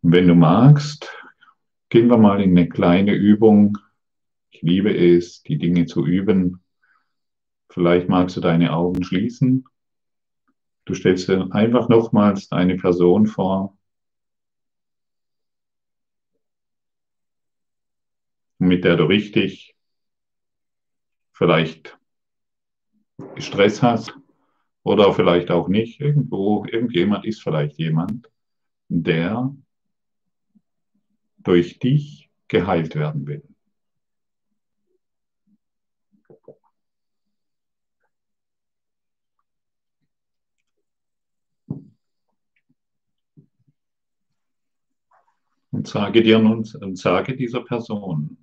[0.07, 1.09] wenn du magst,
[1.95, 3.79] gehen wir mal in eine kleine Übung.
[4.51, 6.61] Ich liebe es, die Dinge zu üben.
[7.69, 9.65] Vielleicht magst du deine Augen schließen.
[10.87, 13.79] Du stellst dir einfach nochmals eine Person vor,
[18.59, 19.77] mit der du richtig
[21.33, 21.97] vielleicht
[23.37, 24.19] Stress hast
[24.83, 26.01] oder vielleicht auch nicht.
[26.01, 28.29] Irgendwo, irgendjemand ist vielleicht jemand,
[28.89, 29.55] der
[31.45, 33.43] durch dich geheilt werden will.
[45.71, 48.39] Und sage dir nun, und sage dieser Person,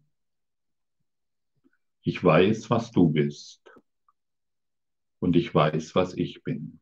[2.02, 3.62] ich weiß, was du bist
[5.20, 6.80] und ich weiß, was ich bin.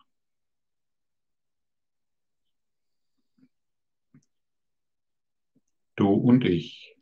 [5.99, 6.95] Du und ich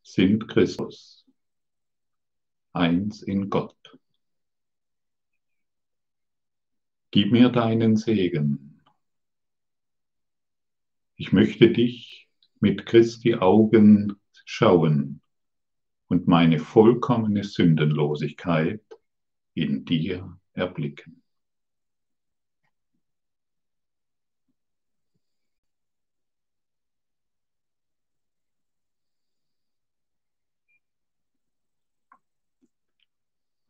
[0.00, 1.26] sind Christus,
[2.72, 3.98] eins in Gott.
[7.10, 8.80] Gib mir deinen Segen.
[11.16, 12.28] Ich möchte dich
[12.60, 15.20] mit Christi Augen schauen
[16.06, 18.84] und meine vollkommene Sündenlosigkeit
[19.54, 21.24] in dir erblicken.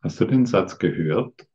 [0.07, 1.49] Hast du den Satz gehört?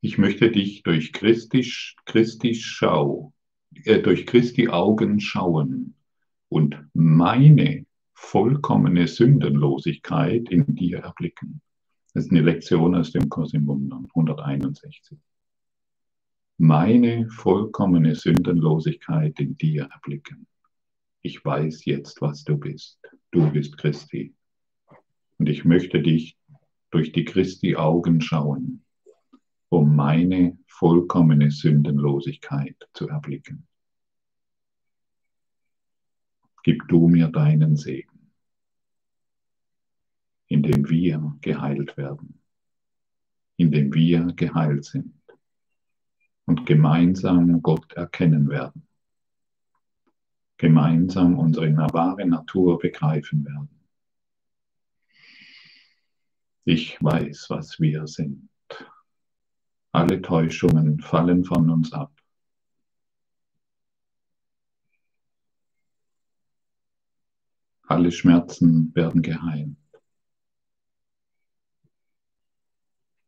[0.00, 1.68] Ich möchte dich durch Christi,
[2.04, 3.32] Christi Schau,
[3.82, 5.96] äh, durch Christi Augen schauen
[6.48, 11.60] und meine vollkommene Sündenlosigkeit in dir erblicken.
[12.14, 15.18] Das ist eine Lektion aus dem Kurs im Wundern, 161.
[16.58, 20.46] Meine vollkommene Sündenlosigkeit in dir erblicken.
[21.22, 23.00] Ich weiß jetzt, was du bist.
[23.32, 24.32] Du bist Christi.
[25.38, 26.37] Und ich möchte dich
[26.90, 28.84] durch die Christi Augen schauen,
[29.68, 33.66] um meine vollkommene Sündenlosigkeit zu erblicken.
[36.62, 38.30] Gib du mir deinen Segen,
[40.46, 42.40] indem wir geheilt werden,
[43.56, 45.14] indem wir geheilt sind
[46.46, 48.86] und gemeinsam Gott erkennen werden,
[50.56, 53.77] gemeinsam unsere wahre Natur begreifen werden
[56.68, 58.50] ich weiß, was wir sind.
[59.90, 62.12] Alle Täuschungen fallen von uns ab.
[67.86, 69.76] Alle Schmerzen werden geheilt.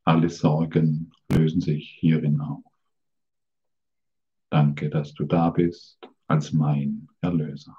[0.05, 2.63] Alle Sorgen lösen sich hierin auf.
[4.51, 7.79] Danke, dass du da bist als mein Erlöser.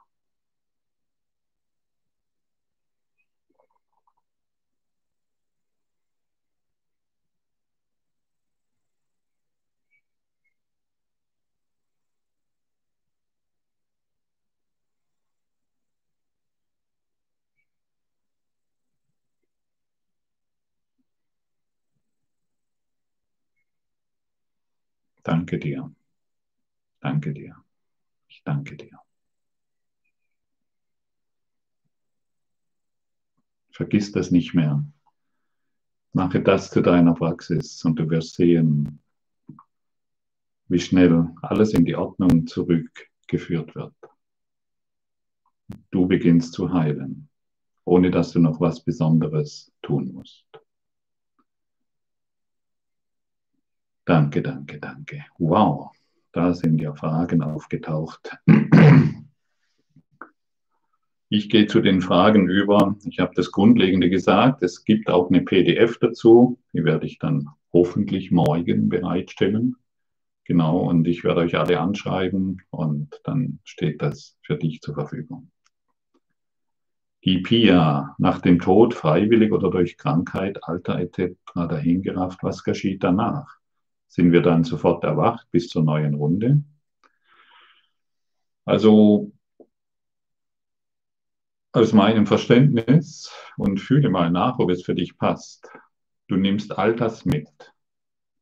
[25.24, 25.94] Danke dir.
[27.00, 27.56] Danke dir.
[28.28, 29.00] Ich danke dir.
[33.72, 34.84] Vergiss das nicht mehr.
[36.14, 39.00] Mache das zu deiner Praxis und du wirst sehen,
[40.68, 43.96] wie schnell alles in die Ordnung zurückgeführt wird.
[45.90, 47.30] Du beginnst zu heilen,
[47.86, 50.46] ohne dass du noch was Besonderes tun musst.
[54.06, 55.26] Danke, danke, danke.
[55.38, 55.92] Wow,
[56.32, 58.38] da sind ja Fragen aufgetaucht.
[61.34, 62.98] Ich gehe zu den Fragen über.
[63.06, 64.64] Ich habe das Grundlegende gesagt.
[64.64, 66.60] Es gibt auch eine PDF dazu.
[66.74, 69.78] Die werde ich dann hoffentlich morgen bereitstellen.
[70.44, 75.52] Genau, und ich werde euch alle anschreiben und dann steht das für dich zur Verfügung.
[77.24, 81.38] Die Pia, nach dem Tod freiwillig oder durch Krankheit, Alter etc.
[81.54, 83.61] dahingerafft, was geschieht danach?
[84.12, 86.62] Sind wir dann sofort erwacht bis zur neuen Runde.
[88.66, 89.32] Also
[91.72, 95.70] aus meinem Verständnis und fühle mal nach, ob es für dich passt.
[96.28, 97.50] du nimmst all das mit,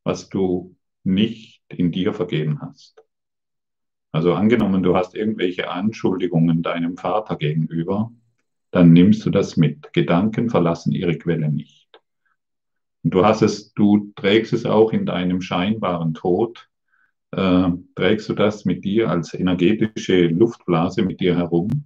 [0.04, 3.04] was du nicht in dir vergeben hast.
[4.12, 8.12] Also angenommen, du hast irgendwelche Anschuldigungen deinem Vater gegenüber,
[8.72, 9.94] dann nimmst du das mit.
[9.94, 11.89] Gedanken verlassen ihre Quelle nicht.
[13.04, 16.68] Du hast es, du trägst es auch in deinem scheinbaren Tod,
[17.32, 21.86] äh, trägst du das mit dir als energetische Luftblase mit dir herum?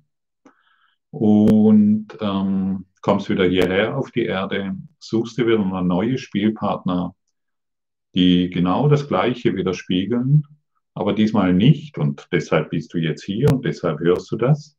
[1.11, 7.15] Und ähm, kommst wieder hierher auf die Erde, suchst dir wieder neue Spielpartner,
[8.15, 10.47] die genau das Gleiche widerspiegeln,
[10.95, 14.77] aber diesmal nicht, und deshalb bist du jetzt hier und deshalb hörst du das,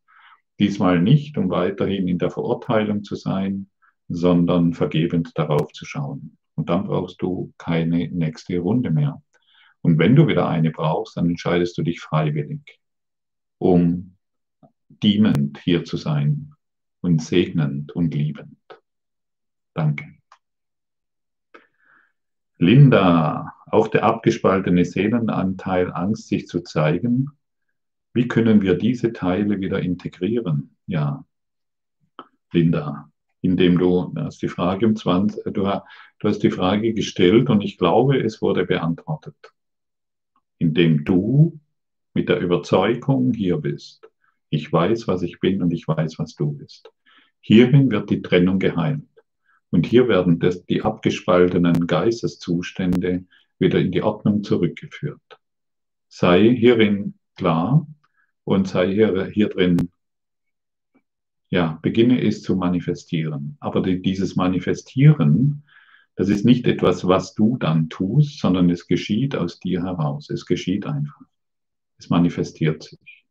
[0.58, 3.68] diesmal nicht, um weiterhin in der Verurteilung zu sein,
[4.08, 6.36] sondern vergebend darauf zu schauen.
[6.54, 9.22] Und dann brauchst du keine nächste Runde mehr.
[9.80, 12.78] Und wenn du wieder eine brauchst, dann entscheidest du dich freiwillig,
[13.58, 14.16] um
[14.88, 16.52] dienend hier zu sein
[17.00, 18.56] und segnend und liebend.
[19.74, 20.14] Danke.
[22.58, 27.30] Linda, auch der abgespaltene Seelenanteil Angst, sich zu zeigen.
[28.12, 30.76] Wie können wir diese Teile wieder integrieren?
[30.86, 31.24] Ja,
[32.52, 33.10] Linda,
[33.44, 37.76] indem du, hast die Frage um 20, du, du hast die Frage gestellt und ich
[37.76, 39.36] glaube, es wurde beantwortet.
[40.56, 41.60] Indem du
[42.14, 44.08] mit der Überzeugung hier bist.
[44.48, 46.90] Ich weiß, was ich bin und ich weiß, was du bist.
[47.40, 49.02] Hierin wird die Trennung geheilt.
[49.68, 53.24] Und hier werden das, die abgespaltenen Geisteszustände
[53.58, 55.20] wieder in die Ordnung zurückgeführt.
[56.08, 57.86] Sei hierin klar
[58.44, 59.90] und sei hier, hier drin,
[61.54, 63.56] ja, beginne es zu manifestieren.
[63.60, 65.62] Aber die, dieses Manifestieren,
[66.16, 70.30] das ist nicht etwas, was du dann tust, sondern es geschieht aus dir heraus.
[70.30, 71.20] Es geschieht einfach.
[71.96, 73.24] Es manifestiert sich.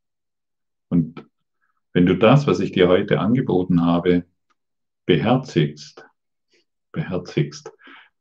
[0.87, 1.25] Und
[1.91, 4.23] wenn du das, was ich dir heute angeboten habe,
[5.05, 6.05] beherzigst,
[6.93, 7.73] beherzigst,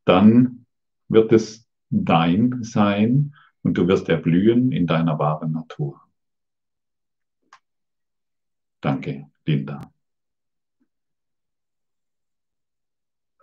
[0.04, 0.66] dann
[1.06, 6.00] wird es dein sein und du wirst erblühen in deiner wahren Natur.
[8.80, 9.91] Danke, Linda.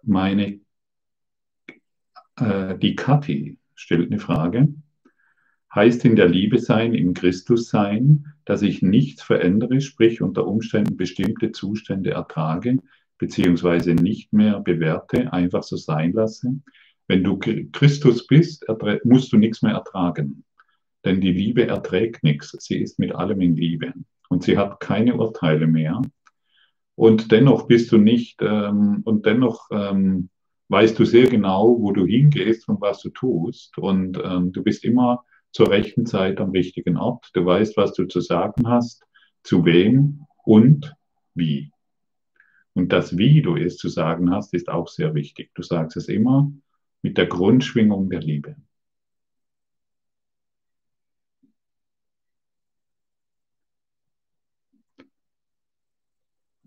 [0.03, 0.59] Meine,
[2.37, 4.73] äh, die Kathi stellt eine Frage.
[5.73, 10.97] Heißt in der Liebe sein, im Christus sein, dass ich nichts verändere, sprich unter Umständen
[10.97, 12.79] bestimmte Zustände ertrage,
[13.19, 16.55] beziehungsweise nicht mehr bewerte, einfach so sein lasse.
[17.07, 18.65] Wenn du Christus bist,
[19.03, 20.43] musst du nichts mehr ertragen.
[21.05, 22.55] Denn die Liebe erträgt nichts.
[22.59, 23.93] Sie ist mit allem in Liebe.
[24.29, 26.01] Und sie hat keine Urteile mehr.
[26.99, 30.27] Und dennoch bist du nicht, ähm, und dennoch ähm,
[30.67, 33.77] weißt du sehr genau, wo du hingehst und was du tust.
[33.77, 35.23] Und ähm, du bist immer
[35.53, 37.29] zur rechten Zeit am richtigen Ort.
[37.33, 39.05] Du weißt, was du zu sagen hast,
[39.43, 40.93] zu wem und
[41.35, 41.71] wie.
[42.73, 45.51] Und das, wie du es zu sagen hast, ist auch sehr wichtig.
[45.55, 46.51] Du sagst es immer
[47.01, 48.57] mit der Grundschwingung der Liebe.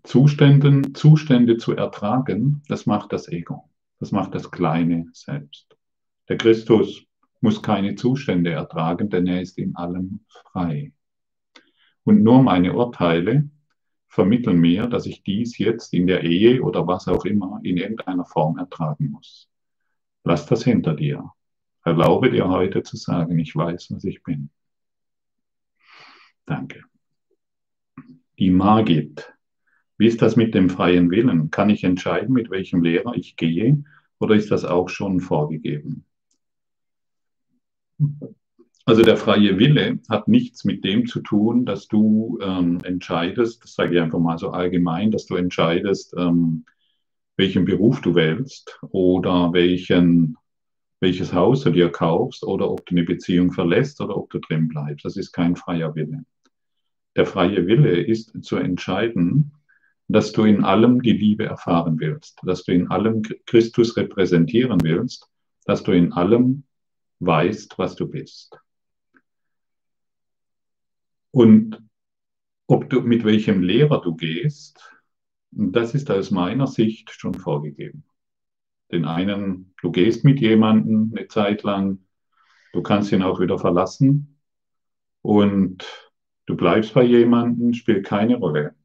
[0.03, 3.69] Zuständen, Zustände zu ertragen, das macht das Ego.
[3.99, 5.77] Das macht das kleine Selbst.
[6.27, 7.05] Der Christus
[7.39, 10.91] muss keine Zustände ertragen, denn er ist in allem frei.
[12.03, 13.49] Und nur meine Urteile
[14.07, 18.25] vermitteln mir, dass ich dies jetzt in der Ehe oder was auch immer in irgendeiner
[18.25, 19.49] Form ertragen muss.
[20.23, 21.31] Lass das hinter dir.
[21.83, 24.49] Erlaube dir heute zu sagen, ich weiß, was ich bin.
[26.45, 26.83] Danke.
[28.37, 29.32] Die Magit.
[30.03, 31.49] Wie ist das mit dem freien Willen?
[31.49, 33.85] Kann ich entscheiden, mit welchem Lehrer ich gehe
[34.19, 36.03] oder ist das auch schon vorgegeben?
[38.83, 43.75] Also der freie Wille hat nichts mit dem zu tun, dass du ähm, entscheidest, das
[43.75, 46.65] sage ich einfach mal so allgemein, dass du entscheidest, ähm,
[47.37, 50.35] welchen Beruf du wählst oder welchen,
[50.99, 54.67] welches Haus du dir kaufst oder ob du eine Beziehung verlässt oder ob du drin
[54.67, 55.05] bleibst.
[55.05, 56.25] Das ist kein freier Wille.
[57.15, 59.53] Der freie Wille ist zu entscheiden,
[60.07, 65.29] dass du in allem die Liebe erfahren willst, dass du in allem Christus repräsentieren willst,
[65.65, 66.63] dass du in allem
[67.19, 68.59] weißt, was du bist.
[71.31, 71.81] Und
[72.67, 74.91] ob du, mit welchem Lehrer du gehst,
[75.51, 78.03] das ist aus meiner Sicht schon vorgegeben.
[78.91, 81.99] Den einen, du gehst mit jemandem eine Zeit lang,
[82.73, 84.39] du kannst ihn auch wieder verlassen
[85.21, 85.85] und
[86.45, 88.75] du bleibst bei jemandem, spielt keine Rolle.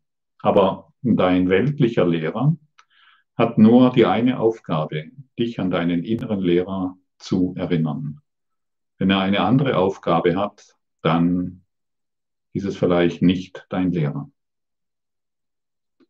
[0.40, 2.56] Aber dein weltlicher Lehrer
[3.36, 8.20] hat nur die eine Aufgabe, dich an deinen inneren Lehrer zu erinnern.
[8.98, 11.62] Wenn er eine andere Aufgabe hat, dann
[12.52, 14.30] ist es vielleicht nicht dein Lehrer.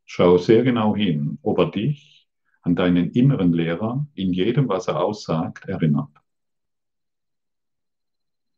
[0.07, 2.26] Schau sehr genau hin, ob er dich
[2.62, 6.11] an deinen inneren Lehrer in jedem, was er aussagt, erinnert.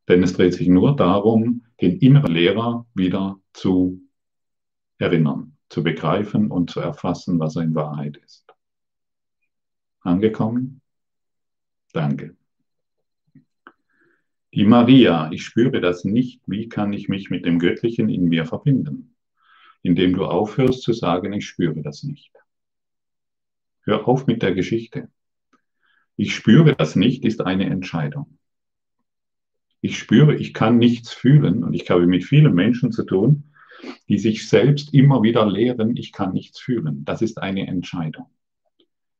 [0.06, 4.00] Denn es dreht sich nur darum, den inneren Lehrer wieder zu
[4.98, 8.44] erinnern, zu begreifen und zu erfassen, was er in Wahrheit ist.
[10.00, 10.82] Angekommen?
[11.92, 12.36] Danke.
[14.52, 16.42] Die Maria, ich spüre das nicht.
[16.46, 19.14] Wie kann ich mich mit dem Göttlichen in mir verbinden?
[19.82, 22.32] Indem du aufhörst zu sagen, ich spüre das nicht.
[23.82, 25.08] Hör auf mit der Geschichte.
[26.16, 28.38] Ich spüre das nicht, ist eine Entscheidung.
[29.80, 33.49] Ich spüre, ich kann nichts fühlen und ich habe mit vielen Menschen zu tun,
[34.08, 37.04] die sich selbst immer wieder lehren, ich kann nichts fühlen.
[37.04, 38.26] Das ist eine Entscheidung.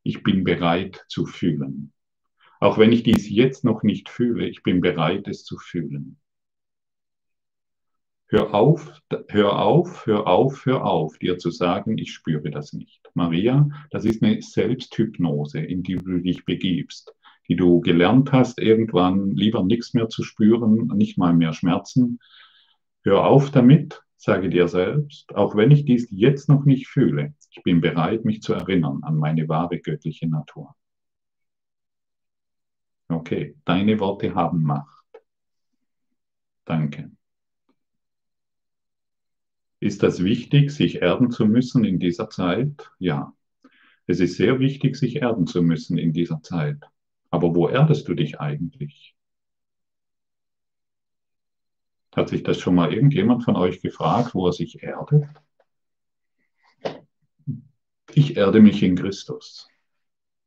[0.03, 1.93] Ich bin bereit zu fühlen.
[2.61, 6.19] Auch wenn ich dies jetzt noch nicht fühle, ich bin bereit, es zu fühlen.
[8.27, 13.11] Hör auf, hör auf, hör auf, hör auf, dir zu sagen, ich spüre das nicht.
[13.15, 17.13] Maria, das ist eine Selbsthypnose, in die du dich begibst,
[17.49, 22.21] die du gelernt hast, irgendwann lieber nichts mehr zu spüren, nicht mal mehr Schmerzen.
[23.03, 27.63] Hör auf damit, sage dir selbst, auch wenn ich dies jetzt noch nicht fühle, ich
[27.63, 30.77] bin bereit, mich zu erinnern an meine wahre göttliche Natur.
[33.09, 35.05] Okay, deine Worte haben Macht.
[36.67, 37.11] Danke.
[39.81, 42.91] Ist das wichtig, sich erden zu müssen in dieser Zeit?
[42.99, 43.33] Ja.
[44.07, 46.85] Es ist sehr wichtig, sich erden zu müssen in dieser Zeit.
[47.31, 49.17] Aber wo erdest du dich eigentlich?
[52.15, 55.27] Hat sich das schon mal irgendjemand von euch gefragt, wo er sich erdet?
[58.13, 59.69] Ich erde mich in Christus.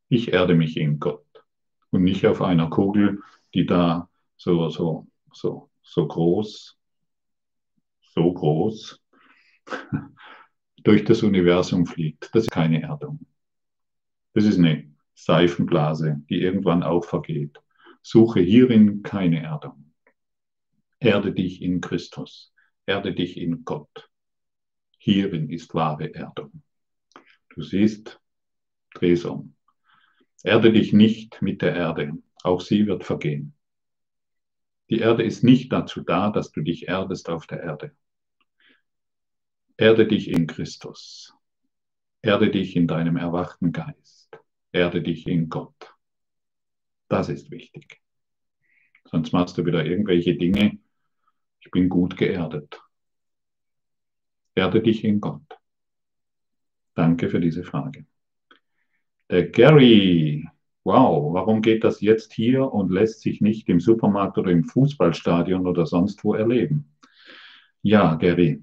[0.09, 1.25] Ich erde mich in Gott
[1.91, 3.21] und nicht auf einer Kugel,
[3.53, 6.77] die da so, so, so, so groß,
[8.01, 9.01] so groß
[10.83, 12.29] durch das Universum fliegt.
[12.33, 13.25] Das ist keine Erdung.
[14.33, 17.61] Das ist eine Seifenblase, die irgendwann auch vergeht.
[18.01, 19.92] Suche hierin keine Erdung.
[21.03, 22.53] Erde dich in Christus.
[22.85, 24.09] Erde dich in Gott.
[24.97, 26.63] Hierin ist wahre Erdung.
[27.49, 28.21] Du siehst,
[28.95, 29.27] dreh's.
[30.43, 33.53] Erde dich nicht mit der Erde, auch sie wird vergehen.
[34.89, 37.91] Die Erde ist nicht dazu da, dass du dich erdest auf der Erde.
[39.75, 41.33] Erde dich in Christus.
[42.21, 44.39] Erde dich in deinem erwachten Geist.
[44.71, 45.93] Erde dich in Gott.
[47.09, 48.01] Das ist wichtig.
[49.11, 50.79] Sonst machst du wieder irgendwelche Dinge.
[51.65, 52.81] Ich bin gut geerdet.
[54.53, 55.41] Erde dich in Gott.
[56.93, 58.05] Danke für diese Frage.
[59.29, 60.45] Der Gary,
[60.83, 65.65] wow, warum geht das jetzt hier und lässt sich nicht im Supermarkt oder im Fußballstadion
[65.65, 66.93] oder sonst wo erleben?
[67.81, 68.61] Ja, Gary,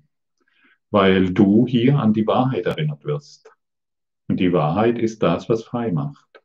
[0.90, 3.50] weil du hier an die Wahrheit erinnert wirst.
[4.28, 6.42] Und die Wahrheit ist das, was frei macht.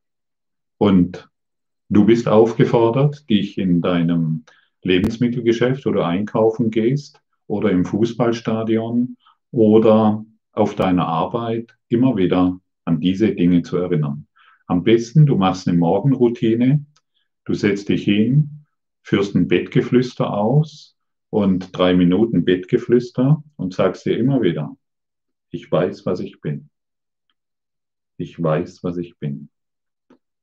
[0.77, 1.29] Und
[1.89, 4.45] du bist aufgefordert, dich in deinem
[4.85, 9.17] Lebensmittelgeschäft oder einkaufen gehst oder im Fußballstadion
[9.51, 14.27] oder auf deiner Arbeit immer wieder an diese Dinge zu erinnern.
[14.67, 16.85] Am besten, du machst eine Morgenroutine,
[17.45, 18.65] du setzt dich hin,
[19.01, 20.95] führst ein Bettgeflüster aus
[21.29, 24.75] und drei Minuten Bettgeflüster und sagst dir immer wieder,
[25.49, 26.69] ich weiß, was ich bin.
[28.17, 29.49] Ich weiß, was ich bin.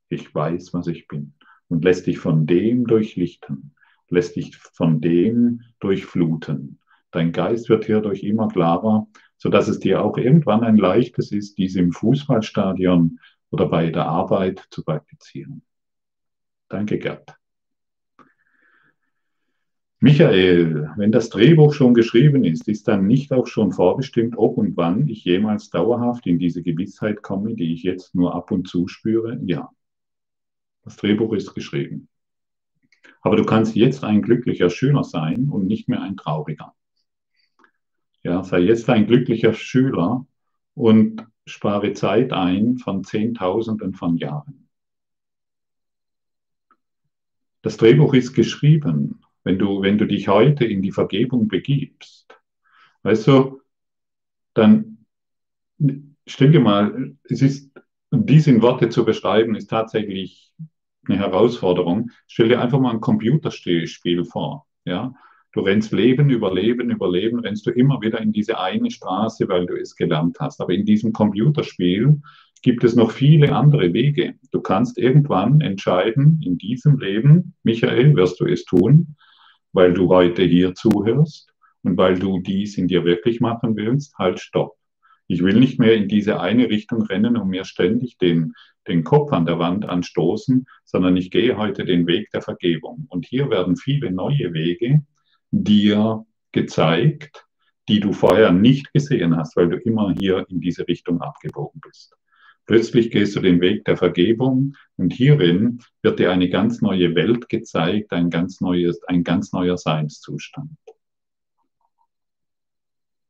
[0.09, 1.35] Ich weiß, was ich bin.
[1.69, 3.75] Und lässt dich von dem durchlichten,
[4.13, 6.79] lässt dich von dem durchfluten.
[7.11, 9.07] Dein Geist wird hierdurch immer klarer
[9.43, 13.19] sodass es dir auch irgendwann ein leichtes ist, dies im Fußballstadion
[13.51, 15.63] oder bei der Arbeit zu praktizieren.
[16.69, 17.37] Danke, Gerd.
[19.99, 24.77] Michael, wenn das Drehbuch schon geschrieben ist, ist dann nicht auch schon vorbestimmt, ob und
[24.77, 28.87] wann ich jemals dauerhaft in diese Gewissheit komme, die ich jetzt nur ab und zu
[28.87, 29.41] spüre?
[29.45, 29.71] Ja.
[30.85, 32.09] Das Drehbuch ist geschrieben.
[33.23, 36.75] Aber du kannst jetzt ein glücklicher Schüler sein und nicht mehr ein trauriger.
[38.23, 40.27] Ja, sei jetzt ein glücklicher Schüler
[40.75, 44.69] und spare Zeit ein von Zehntausenden von Jahren.
[47.63, 52.37] Das Drehbuch ist geschrieben, wenn du, wenn du dich heute in die Vergebung begibst.
[53.03, 53.61] Weißt du,
[54.55, 55.07] dann
[56.27, 57.71] stell dir mal, es ist,
[58.11, 60.53] dies in Worte zu beschreiben, ist tatsächlich
[61.09, 62.11] eine Herausforderung.
[62.27, 64.67] Stell dir einfach mal ein Computerspiel vor.
[64.85, 65.15] Ja?
[65.53, 69.49] Du rennst Leben über Leben über Leben, rennst du immer wieder in diese eine Straße,
[69.49, 70.61] weil du es gelernt hast.
[70.61, 72.21] Aber in diesem Computerspiel
[72.63, 74.35] gibt es noch viele andere Wege.
[74.51, 79.17] Du kannst irgendwann entscheiden, in diesem Leben, Michael, wirst du es tun,
[79.73, 84.41] weil du heute hier zuhörst und weil du dies in dir wirklich machen willst, halt
[84.41, 84.77] stopp.
[85.29, 88.55] Ich will nicht mehr in diese eine Richtung rennen und mir ständig den,
[88.89, 93.07] den Kopf an der Wand anstoßen, sondern ich gehe heute den Weg der Vergebung.
[93.09, 95.03] Und hier werden viele neue Wege
[95.51, 97.47] dir gezeigt,
[97.89, 102.15] die du vorher nicht gesehen hast, weil du immer hier in diese Richtung abgebogen bist.
[102.67, 107.49] Plötzlich gehst du den Weg der Vergebung und hierin wird dir eine ganz neue Welt
[107.49, 110.71] gezeigt, ein ganz, neues, ein ganz neuer Seinszustand.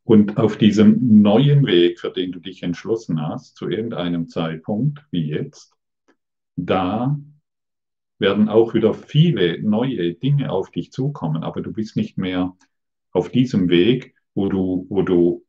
[0.05, 5.29] Und auf diesem neuen Weg, für den du dich entschlossen hast, zu irgendeinem Zeitpunkt, wie
[5.29, 5.75] jetzt,
[6.57, 7.19] da
[8.19, 12.57] werden auch wieder viele neue Dinge auf dich zukommen, aber du bist nicht mehr
[13.13, 15.45] auf diesem Weg, wo du, wo du,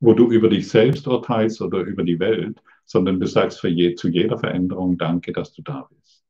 [0.00, 3.94] wo du über dich selbst urteilst oder über die Welt, sondern du sagst für je,
[3.94, 6.24] zu jeder Veränderung Danke, dass du da bist.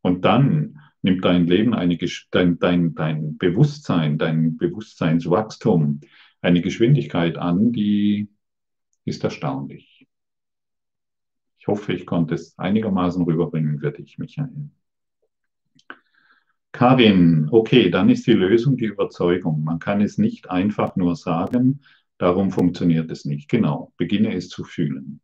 [0.00, 1.98] Und dann nimmt dein Leben eine,
[2.30, 6.00] dein, dein, dein Bewusstsein, dein Bewusstseinswachstum
[6.40, 8.28] eine Geschwindigkeit an, die
[9.04, 10.06] ist erstaunlich.
[11.58, 14.70] Ich hoffe, ich konnte es einigermaßen rüberbringen für dich, Michael.
[16.72, 19.62] Karin, okay, dann ist die Lösung die Überzeugung.
[19.62, 21.82] Man kann es nicht einfach nur sagen,
[22.18, 23.48] darum funktioniert es nicht.
[23.48, 25.20] Genau, beginne es zu fühlen.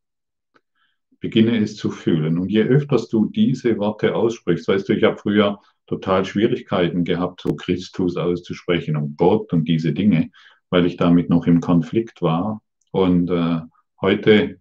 [1.20, 2.38] Beginne es zu fühlen.
[2.38, 7.40] Und je öfters du diese Worte aussprichst, weißt du, ich habe früher total Schwierigkeiten gehabt,
[7.40, 10.30] so Christus auszusprechen und Gott und diese Dinge,
[10.70, 12.62] weil ich damit noch im Konflikt war.
[12.92, 13.60] Und äh,
[14.00, 14.60] heute,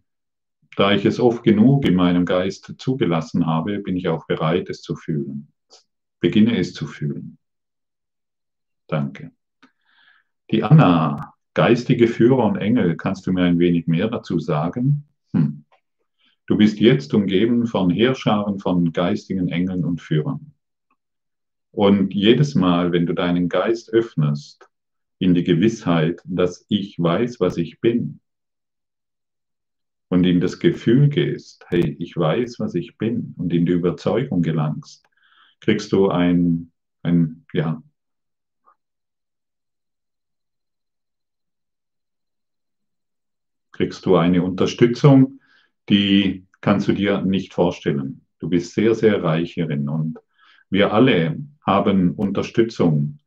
[0.75, 4.81] da ich es oft genug in meinem Geist zugelassen habe, bin ich auch bereit, es
[4.81, 5.51] zu fühlen.
[6.19, 7.37] Beginne es zu fühlen.
[8.87, 9.31] Danke.
[10.49, 15.05] Die Anna, geistige Führer und Engel, kannst du mir ein wenig mehr dazu sagen?
[15.33, 15.65] Hm.
[16.47, 20.53] Du bist jetzt umgeben von Heerscharen von geistigen Engeln und Führern.
[21.71, 24.69] Und jedes Mal, wenn du deinen Geist öffnest
[25.19, 28.21] in die Gewissheit, dass ich weiß, was ich bin,
[30.07, 34.41] und in das Gefühl gehst, hey, ich weiß, was ich bin, und in die Überzeugung
[34.41, 35.05] gelangst,
[35.59, 36.71] kriegst du ein,
[37.03, 37.83] ein ja,
[43.73, 45.36] kriegst du eine Unterstützung,
[45.89, 48.25] die kannst du dir nicht vorstellen.
[48.39, 50.19] Du bist sehr, sehr reich hierin und
[50.69, 53.19] wir alle haben Unterstützung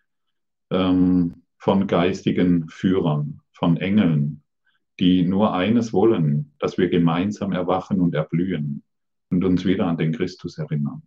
[0.71, 4.43] ähm, von geistigen Führern, von Engeln,
[4.99, 8.83] die nur eines wollen, dass wir gemeinsam erwachen und erblühen
[9.31, 11.03] und uns wieder an den Christus erinnern.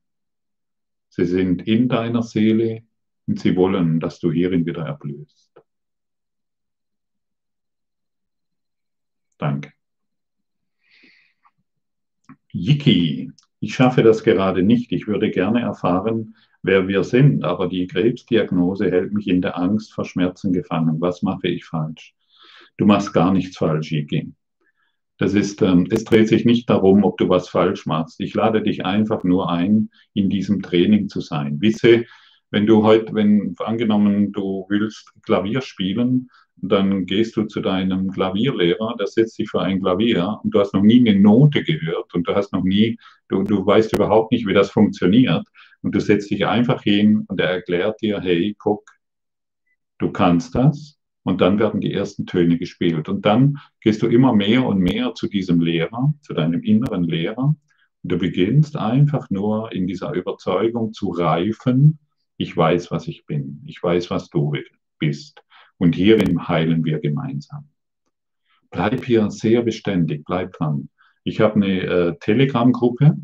[1.09, 2.83] Sie sind in deiner Seele
[3.27, 5.51] und sie wollen, dass du hierin wieder erblühst.
[9.37, 9.73] Danke.
[12.53, 14.91] Yiki, ich schaffe das gerade nicht.
[14.91, 19.93] Ich würde gerne erfahren, wer wir sind, aber die Krebsdiagnose hält mich in der Angst
[19.93, 21.01] vor Schmerzen gefangen.
[21.01, 22.13] Was mache ich falsch?
[22.77, 24.33] Du machst gar nichts falsch, Yiki.
[25.17, 28.19] Das ist, ähm, es dreht sich nicht darum, ob du was falsch machst.
[28.19, 31.61] Ich lade dich einfach nur ein, in diesem Training zu sein.
[31.61, 32.05] Wisse,
[32.53, 38.95] wenn du heute, wenn angenommen du willst Klavier spielen, dann gehst du zu deinem Klavierlehrer,
[38.99, 42.27] der setzt dich für ein Klavier und du hast noch nie eine Note gehört und
[42.27, 42.95] du hast noch nie,
[43.27, 45.43] du, du weißt überhaupt nicht, wie das funktioniert
[45.81, 48.83] und du setzt dich einfach hin und er erklärt dir, hey, guck,
[49.97, 53.07] du kannst das, und dann werden die ersten Töne gespielt.
[53.07, 57.55] Und dann gehst du immer mehr und mehr zu diesem Lehrer, zu deinem inneren Lehrer.
[58.03, 61.97] Und du beginnst einfach nur in dieser Überzeugung zu reifen,
[62.43, 63.63] ich weiß, was ich bin.
[63.65, 64.53] Ich weiß, was du
[64.99, 65.41] bist.
[65.77, 67.69] Und hierin heilen wir gemeinsam.
[68.69, 70.89] Bleib hier sehr beständig, bleib dran.
[71.23, 73.17] Ich habe eine äh, Telegram-Gruppe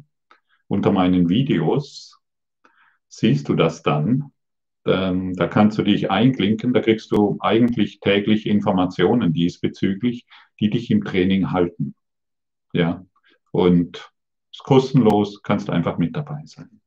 [0.68, 2.18] unter meinen Videos.
[3.10, 4.32] Siehst du das dann?
[4.86, 10.26] Ähm, da kannst du dich einklinken, da kriegst du eigentlich täglich Informationen diesbezüglich,
[10.60, 11.94] die dich im Training halten.
[12.72, 13.06] Ja,
[13.52, 14.12] und
[14.54, 16.80] ist kostenlos, kannst einfach mit dabei sein.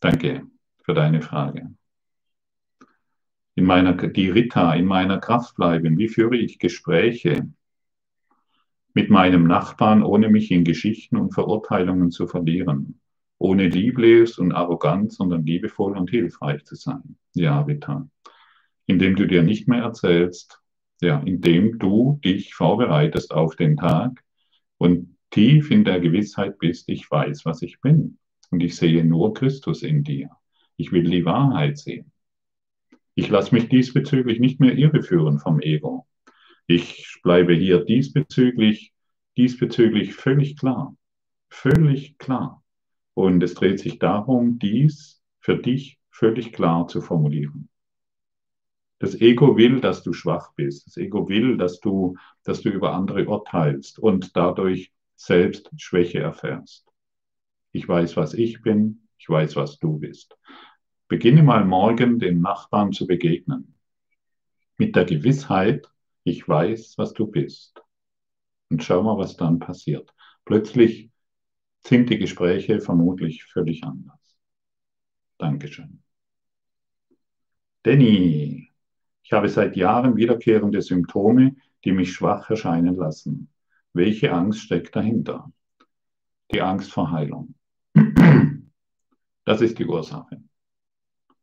[0.00, 0.46] Danke
[0.82, 1.74] für deine Frage.
[3.54, 5.98] In meiner, die Rita, in meiner Kraft bleiben.
[5.98, 7.46] Wie führe ich Gespräche
[8.94, 13.00] mit meinem Nachbarn, ohne mich in Geschichten und Verurteilungen zu verlieren?
[13.40, 17.16] ohne lieblos und arrogant, sondern liebevoll und hilfreich zu sein.
[17.34, 18.06] Ja, Vita.
[18.86, 20.60] Indem du dir nicht mehr erzählst,
[21.00, 24.22] ja, indem du dich vorbereitest auf den Tag
[24.76, 28.18] und tief in der Gewissheit bist, ich weiß, was ich bin.
[28.50, 30.30] Und ich sehe nur Christus in dir.
[30.76, 32.12] Ich will die Wahrheit sehen.
[33.14, 36.06] Ich lasse mich diesbezüglich nicht mehr irreführen vom Ego.
[36.66, 38.92] Ich bleibe hier diesbezüglich,
[39.36, 40.96] diesbezüglich völlig klar.
[41.48, 42.62] Völlig klar.
[43.14, 47.68] Und es dreht sich darum, dies für dich völlig klar zu formulieren.
[49.00, 50.86] Das Ego will, dass du schwach bist.
[50.86, 56.89] Das Ego will, dass du, dass du über andere urteilst und dadurch selbst Schwäche erfährst.
[57.72, 59.08] Ich weiß, was ich bin.
[59.18, 60.36] Ich weiß, was du bist.
[61.08, 63.74] Beginne mal morgen dem Nachbarn zu begegnen.
[64.78, 65.86] Mit der Gewissheit,
[66.24, 67.82] ich weiß, was du bist.
[68.70, 70.14] Und schau mal, was dann passiert.
[70.44, 71.10] Plötzlich
[71.80, 74.18] sind die Gespräche vermutlich völlig anders.
[75.38, 76.02] Dankeschön.
[77.82, 78.70] Danny,
[79.22, 83.48] ich habe seit Jahren wiederkehrende Symptome, die mich schwach erscheinen lassen.
[83.92, 85.50] Welche Angst steckt dahinter?
[86.52, 87.54] Die Angst vor Heilung.
[89.50, 90.40] Das ist die Ursache.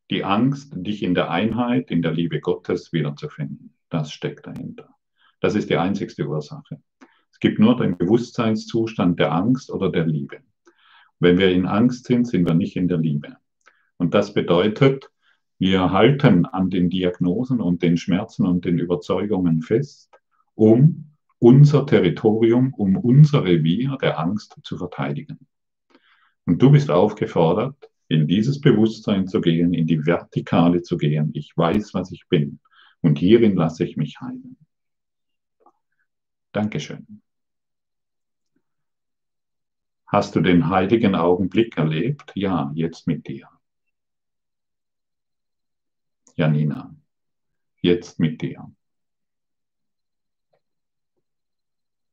[0.10, 3.76] Die Angst, dich in der Einheit, in der Liebe Gottes wiederzufinden.
[3.89, 4.95] Das steckt dahinter.
[5.41, 6.82] Das ist die einzigste Ursache.
[7.34, 10.38] Es gibt nur den Bewusstseinszustand der Angst oder der Liebe.
[11.20, 13.36] Wenn wir in Angst sind, sind wir nicht in der Liebe.
[13.97, 15.12] Und das bedeutet,
[15.60, 20.18] wir halten an den Diagnosen und den Schmerzen und den Überzeugungen fest,
[20.55, 25.45] um unser Territorium, um unser Revier der Angst zu verteidigen.
[26.45, 27.76] Und du bist aufgefordert,
[28.10, 31.32] in dieses Bewusstsein zu gehen, in die Vertikale zu gehen.
[31.34, 32.60] Ich weiß, was ich bin.
[33.01, 34.58] Und hierin lasse ich mich heilen.
[36.51, 37.22] Dankeschön.
[40.08, 42.32] Hast du den heiligen Augenblick erlebt?
[42.34, 43.49] Ja, jetzt mit dir.
[46.36, 46.95] Janina,
[47.82, 48.72] jetzt mit dir.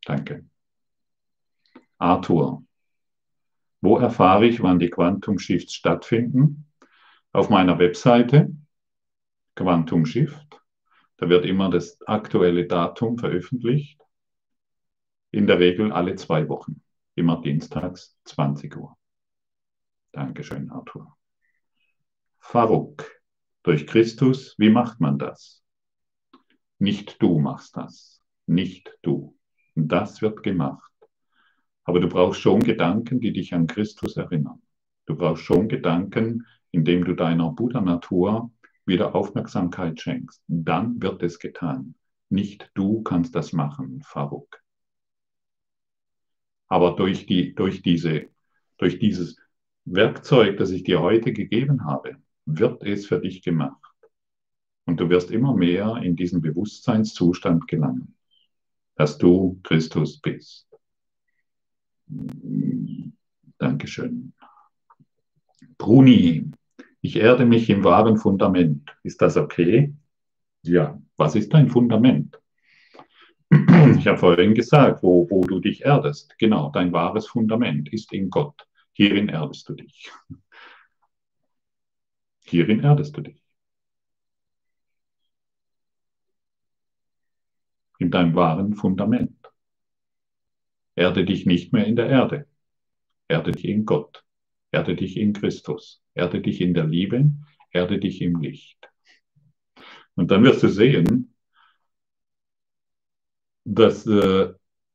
[0.05, 0.45] Danke.
[1.99, 2.65] Arthur,
[3.85, 6.67] wo erfahre ich, wann die Quantum Shifts stattfinden?
[7.33, 8.51] Auf meiner Webseite
[9.55, 10.63] Quantum Shift.
[11.19, 14.01] Da wird immer das aktuelle Datum veröffentlicht.
[15.33, 16.81] In der Regel alle zwei Wochen.
[17.15, 18.97] Immer dienstags 20 Uhr.
[20.13, 21.15] Dankeschön, Arthur.
[22.39, 23.05] Faruk.
[23.65, 25.63] Durch Christus, wie macht man das?
[26.79, 29.37] Nicht du machst das, nicht du.
[29.75, 30.94] Das wird gemacht.
[31.85, 34.63] Aber du brauchst schon Gedanken, die dich an Christus erinnern.
[35.07, 38.51] Du brauchst schon Gedanken, indem du deiner Buddha-Natur
[38.87, 40.43] wieder Aufmerksamkeit schenkst.
[40.49, 41.95] Dann wird es getan.
[42.31, 44.63] Nicht du kannst das machen, Faruk.
[46.69, 48.29] Aber durch, die, durch, diese,
[48.79, 49.37] durch dieses
[49.85, 52.17] Werkzeug, das ich dir heute gegeben habe,
[52.47, 53.81] wird es für dich gemacht.
[54.87, 58.17] Und du wirst immer mehr in diesen Bewusstseinszustand gelangen,
[58.97, 60.69] dass du Christus bist.
[63.59, 64.33] Dankeschön.
[65.79, 66.51] Bruni,
[67.01, 68.97] ich erde mich im wahren Fundament.
[69.03, 69.95] Ist das okay?
[70.63, 72.41] Ja, was ist dein Fundament?
[73.99, 76.35] Ich habe vorhin gesagt, wo, wo du dich erdest.
[76.39, 78.67] Genau, dein wahres Fundament ist in Gott.
[78.93, 80.11] Hierin erdest du dich.
[82.47, 83.43] Hierin erdest du dich.
[87.99, 89.54] In deinem wahren Fundament.
[90.97, 92.47] Erde dich nicht mehr in der Erde.
[93.29, 94.25] Erde dich in Gott.
[94.71, 96.03] Erde dich in Christus.
[96.15, 97.31] Erde dich in der Liebe.
[97.71, 98.79] Erde dich im Licht.
[100.15, 101.35] Und dann wirst du sehen,
[103.65, 104.53] dass, äh,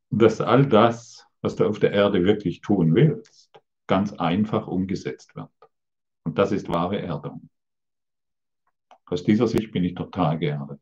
[0.10, 5.50] dass all das, was du auf der Erde wirklich tun willst, ganz einfach umgesetzt wird.
[6.24, 7.50] Und das ist wahre Erdung.
[9.06, 10.82] Aus dieser Sicht bin ich total geerdet.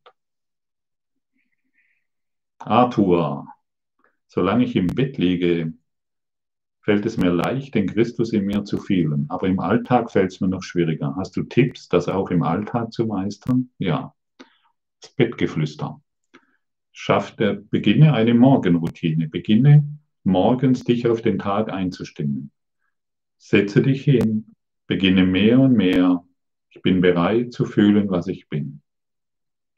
[2.59, 3.47] Arthur,
[4.27, 5.73] solange ich im Bett liege,
[6.81, 9.25] fällt es mir leicht, den Christus in mir zu fühlen.
[9.29, 11.15] Aber im Alltag fällt es mir noch schwieriger.
[11.17, 13.69] Hast du Tipps, das auch im Alltag zu meistern?
[13.77, 14.13] Ja.
[15.01, 16.01] Das Bettgeflüster.
[16.91, 19.27] Schaff der, beginne eine Morgenroutine.
[19.27, 19.87] Beginne
[20.23, 22.51] morgens dich auf den Tag einzustimmen.
[23.37, 24.55] Setze dich hin,
[24.87, 26.23] beginne mehr und mehr.
[26.69, 28.81] Ich bin bereit zu fühlen, was ich bin.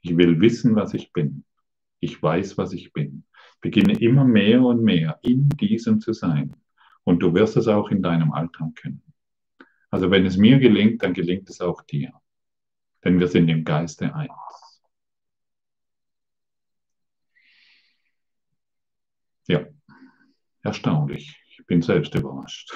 [0.01, 1.43] Ich will wissen, was ich bin.
[1.99, 3.23] Ich weiß, was ich bin.
[3.61, 6.55] Beginne immer mehr und mehr in diesem zu sein.
[7.03, 9.01] Und du wirst es auch in deinem Alltag können.
[9.89, 12.13] Also wenn es mir gelingt, dann gelingt es auch dir.
[13.03, 14.31] Denn wir sind im Geiste eins.
[19.47, 19.65] Ja,
[20.61, 21.41] erstaunlich.
[21.49, 22.71] Ich bin selbst überrascht.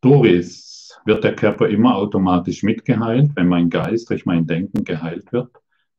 [0.00, 5.54] Doris, wird der Körper immer automatisch mitgeheilt, wenn mein Geist durch mein Denken geheilt wird?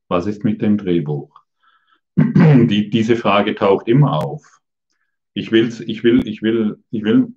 [0.07, 1.40] Was ist mit dem Drehbuch?
[2.17, 4.59] Die, diese Frage taucht immer auf.
[5.33, 7.33] Ich, will's, ich, will, ich, will, ich, will,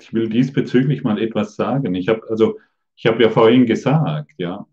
[0.00, 1.94] ich will diesbezüglich mal etwas sagen.
[1.94, 2.58] Ich habe also,
[2.96, 4.66] ich ja vorhin gesagt, ja,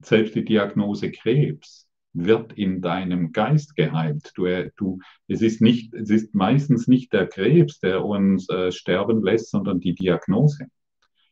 [0.00, 4.32] selbst die Diagnose Krebs wird in deinem Geist geheilt.
[4.34, 4.46] Du,
[4.76, 4.98] du,
[5.28, 9.80] es, ist nicht, es ist meistens nicht der Krebs, der uns äh, sterben lässt, sondern
[9.80, 10.66] die Diagnose.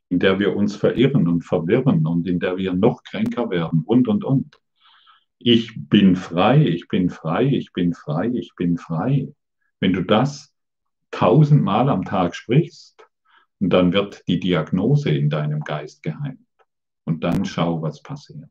[0.08, 4.08] in der wir uns verirren und verwirren und in der wir noch kränker werden und,
[4.08, 4.58] und, und.
[5.38, 9.28] Ich bin frei, ich bin frei, ich bin frei, ich bin frei.
[9.78, 10.52] Wenn du das
[11.12, 13.06] tausendmal am Tag sprichst,
[13.60, 16.38] dann wird die Diagnose in deinem Geist geheilt.
[17.04, 18.50] Und dann schau, was passiert.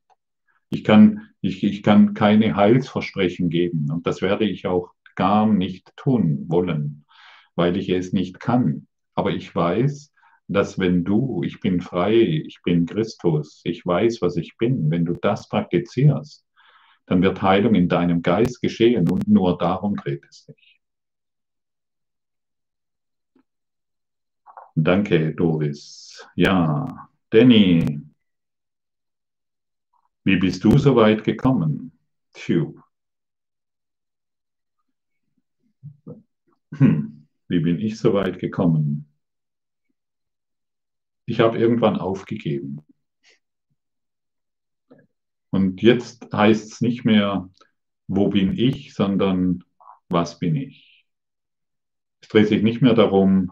[0.70, 5.94] Ich kann, ich, ich kann keine Heilsversprechen geben und das werde ich auch gar nicht
[5.96, 7.06] tun wollen,
[7.56, 8.88] weil ich es nicht kann.
[9.14, 10.14] Aber ich weiß,
[10.48, 15.06] dass wenn du, ich bin frei, ich bin Christus, ich weiß, was ich bin, wenn
[15.06, 16.47] du das praktizierst,
[17.08, 20.80] dann wird Heilung in deinem Geist geschehen und nur darum dreht es sich.
[24.76, 26.24] Danke, Doris.
[26.36, 28.00] Ja, Danny,
[30.24, 31.92] wie bist du so weit gekommen?
[32.34, 32.76] Phew.
[36.76, 39.08] Hm, wie bin ich so weit gekommen?
[41.26, 42.82] Ich habe irgendwann aufgegeben.
[45.50, 47.50] Und jetzt heißt es nicht mehr,
[48.08, 49.64] wo bin ich, sondern
[50.10, 51.06] was bin ich.
[52.22, 53.52] Es dreht sich nicht mehr darum,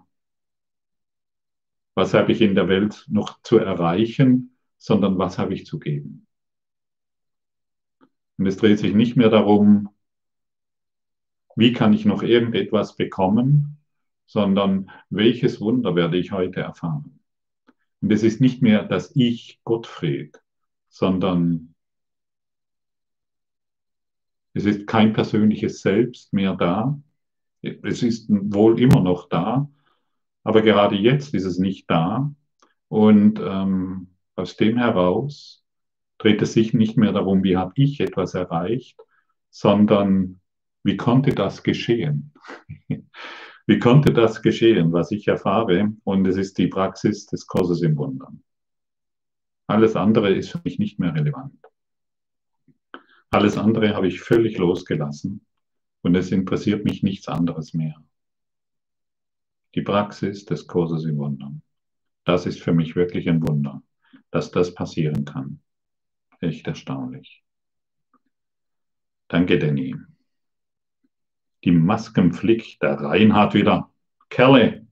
[1.94, 6.28] was habe ich in der Welt noch zu erreichen, sondern was habe ich zu geben.
[8.38, 9.90] Und es dreht sich nicht mehr darum,
[11.56, 13.78] wie kann ich noch irgendetwas bekommen,
[14.26, 17.20] sondern welches Wunder werde ich heute erfahren.
[18.02, 20.42] Und es ist nicht mehr das Ich Gottfried,
[20.90, 21.75] sondern
[24.56, 27.00] es ist kein persönliches Selbst mehr da.
[27.62, 29.70] Es ist wohl immer noch da,
[30.44, 32.34] aber gerade jetzt ist es nicht da.
[32.88, 35.64] Und ähm, aus dem heraus
[36.18, 38.98] dreht es sich nicht mehr darum, wie habe ich etwas erreicht,
[39.50, 40.40] sondern
[40.84, 42.34] wie konnte das geschehen?
[43.68, 45.92] wie konnte das geschehen, was ich erfahre?
[46.06, 48.42] Und es ist die Praxis des Kurses im Wundern.
[49.68, 51.60] Alles andere ist für mich nicht mehr relevant.
[53.36, 55.46] Alles andere habe ich völlig losgelassen
[56.04, 58.02] und es interessiert mich nichts anderes mehr.
[59.76, 61.62] Die Praxis des Kurses im Wundern.
[62.24, 63.84] Das ist für mich wirklich ein Wunder,
[64.32, 65.60] dass das passieren kann.
[66.40, 67.44] Echt erstaunlich.
[69.28, 69.98] Danke, Danny.
[71.66, 73.92] Die Maskenpflicht, der Reinhard wieder.
[74.30, 74.88] Kerle.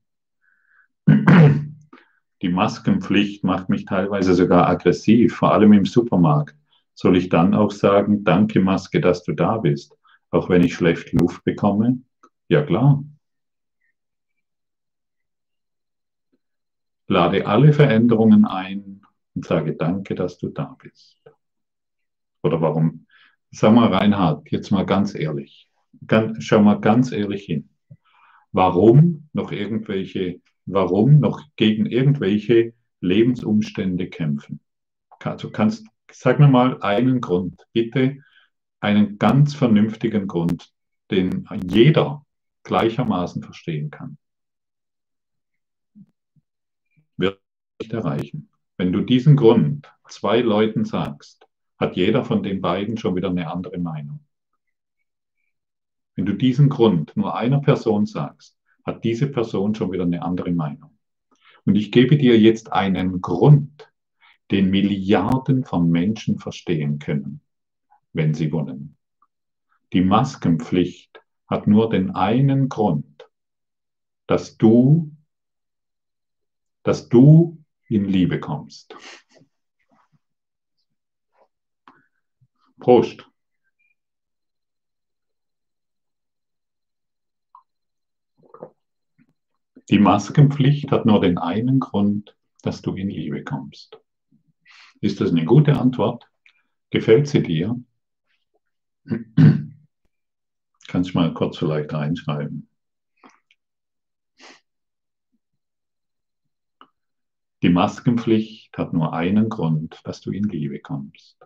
[2.41, 6.57] Die Maskenpflicht macht mich teilweise sogar aggressiv, vor allem im Supermarkt.
[6.95, 9.93] Soll ich dann auch sagen, danke Maske, dass du da bist,
[10.29, 11.99] auch wenn ich schlecht Luft bekomme?
[12.47, 13.03] Ja klar.
[17.07, 19.01] Lade alle Veränderungen ein
[19.35, 21.17] und sage danke, dass du da bist.
[22.43, 23.05] Oder warum?
[23.51, 25.69] Sag mal, Reinhard, jetzt mal ganz ehrlich.
[26.39, 27.69] Schau mal ganz ehrlich hin.
[28.51, 34.59] Warum noch irgendwelche, warum noch gegen irgendwelche Lebensumstände kämpfen?
[35.23, 38.20] Also kannst, sag mir mal einen Grund, bitte
[38.80, 40.72] einen ganz vernünftigen Grund,
[41.11, 42.26] den jeder
[42.64, 44.18] gleichermaßen verstehen kann.
[47.18, 47.39] Wird
[47.80, 48.49] nicht erreichen.
[48.78, 51.47] Wenn du diesen Grund zwei Leuten sagst,
[51.78, 54.20] hat jeder von den beiden schon wieder eine andere Meinung.
[56.16, 60.51] Wenn du diesen Grund nur einer Person sagst, hat diese Person schon wieder eine andere
[60.51, 60.97] Meinung.
[61.66, 63.91] Und ich gebe dir jetzt einen Grund,
[64.54, 67.41] den Milliarden von Menschen verstehen können,
[68.14, 68.95] wenn sie wollen.
[69.93, 73.28] Die Maskenpflicht hat nur den einen Grund,
[74.28, 75.12] dass du,
[76.84, 78.95] dass du in Liebe kommst.
[82.80, 83.28] Prost.
[89.89, 94.03] Die Maskenpflicht hat nur den einen Grund, dass du in Liebe kommst.
[95.04, 96.32] Ist das eine gute Antwort?
[96.89, 97.78] Gefällt sie dir?
[100.88, 102.70] Kannst du mal kurz vielleicht reinschreiben.
[107.62, 111.38] Die Maskenpflicht hat nur einen Grund, dass du in Liebe kommst.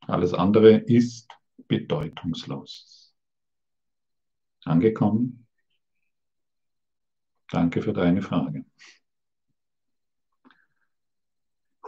[0.00, 1.30] Alles andere ist
[1.68, 3.14] bedeutungslos.
[4.64, 5.46] Angekommen?
[7.52, 8.64] Danke für deine Frage.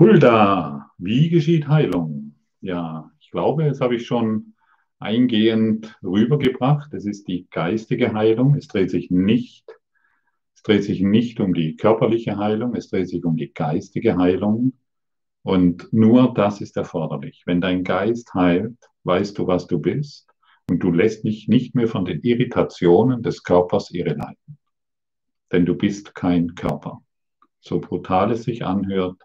[0.00, 2.34] Hulda, wie geschieht Heilung?
[2.62, 4.54] Ja, ich glaube, das habe ich schon
[4.98, 6.94] eingehend rübergebracht.
[6.94, 8.54] Es ist die geistige Heilung.
[8.54, 9.70] Es dreht sich nicht,
[10.54, 14.72] es dreht sich nicht um die körperliche Heilung, es dreht sich um die geistige Heilung.
[15.42, 17.42] Und nur das ist erforderlich.
[17.44, 20.30] Wenn dein Geist heilt, weißt du, was du bist
[20.70, 24.56] und du lässt dich nicht mehr von den Irritationen des Körpers irreleiten.
[25.52, 27.02] denn du bist kein Körper.
[27.60, 29.20] So brutal es sich anhört.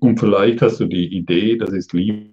[0.00, 2.32] Und vielleicht hast du die Idee, das ist Liebe,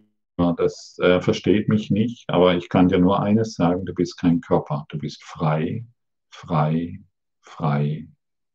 [0.57, 4.41] das äh, versteht mich nicht, aber ich kann dir nur eines sagen, du bist kein
[4.41, 5.85] Körper, du bist frei,
[6.29, 6.99] frei,
[7.41, 8.07] frei,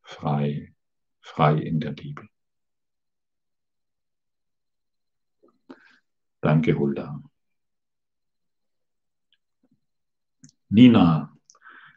[0.02, 0.74] frei,
[1.20, 2.22] frei in der Liebe.
[6.40, 7.22] Danke, Hulda.
[10.68, 11.36] Nina,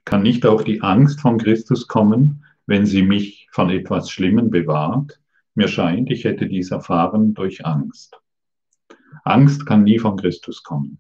[0.03, 5.19] kann nicht auch die Angst von Christus kommen, wenn sie mich von etwas Schlimmem bewahrt?
[5.55, 8.19] Mir scheint, ich hätte dies erfahren durch Angst.
[9.23, 10.99] Angst kann nie von Christus kommen.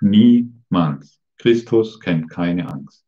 [0.00, 1.20] Niemals.
[1.38, 3.04] Christus kennt keine Angst.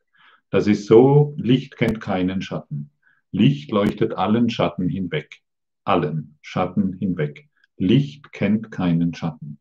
[0.50, 2.90] Das ist so, Licht kennt keinen Schatten.
[3.30, 5.40] Licht leuchtet allen Schatten hinweg.
[5.84, 7.48] Allen Schatten hinweg.
[7.76, 9.60] Licht kennt keinen Schatten.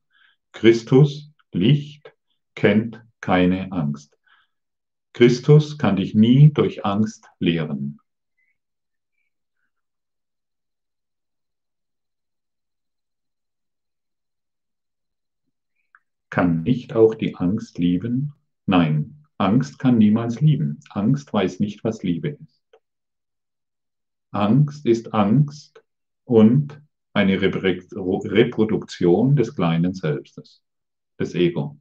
[0.54, 2.12] Christus, Licht,
[2.56, 4.18] kennt keine Angst.
[5.14, 7.99] Christus kann dich nie durch Angst lehren.
[16.30, 18.34] Kann nicht auch die Angst lieben?
[18.66, 20.80] Nein, Angst kann niemals lieben.
[20.90, 22.62] Angst weiß nicht, was Liebe ist.
[24.32, 25.84] Angst ist Angst
[26.26, 26.80] und
[27.14, 30.62] eine Reproduktion des kleinen Selbstes,
[31.20, 31.80] des Ego.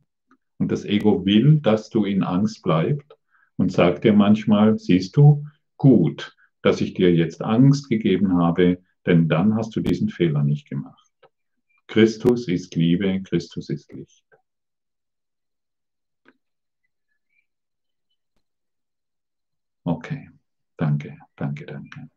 [0.58, 3.16] Und das Ego will, dass du in Angst bleibst
[3.56, 5.44] und sagt dir manchmal, siehst du,
[5.76, 10.68] gut, dass ich dir jetzt Angst gegeben habe, denn dann hast du diesen Fehler nicht
[10.68, 11.12] gemacht.
[11.86, 14.24] Christus ist Liebe, Christus ist Licht.
[19.84, 20.28] Okay,
[20.78, 22.08] danke, danke, danke.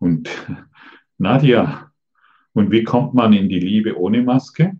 [0.00, 0.28] Und
[1.18, 1.92] Nadja,
[2.52, 4.78] und wie kommt man in die Liebe ohne Maske?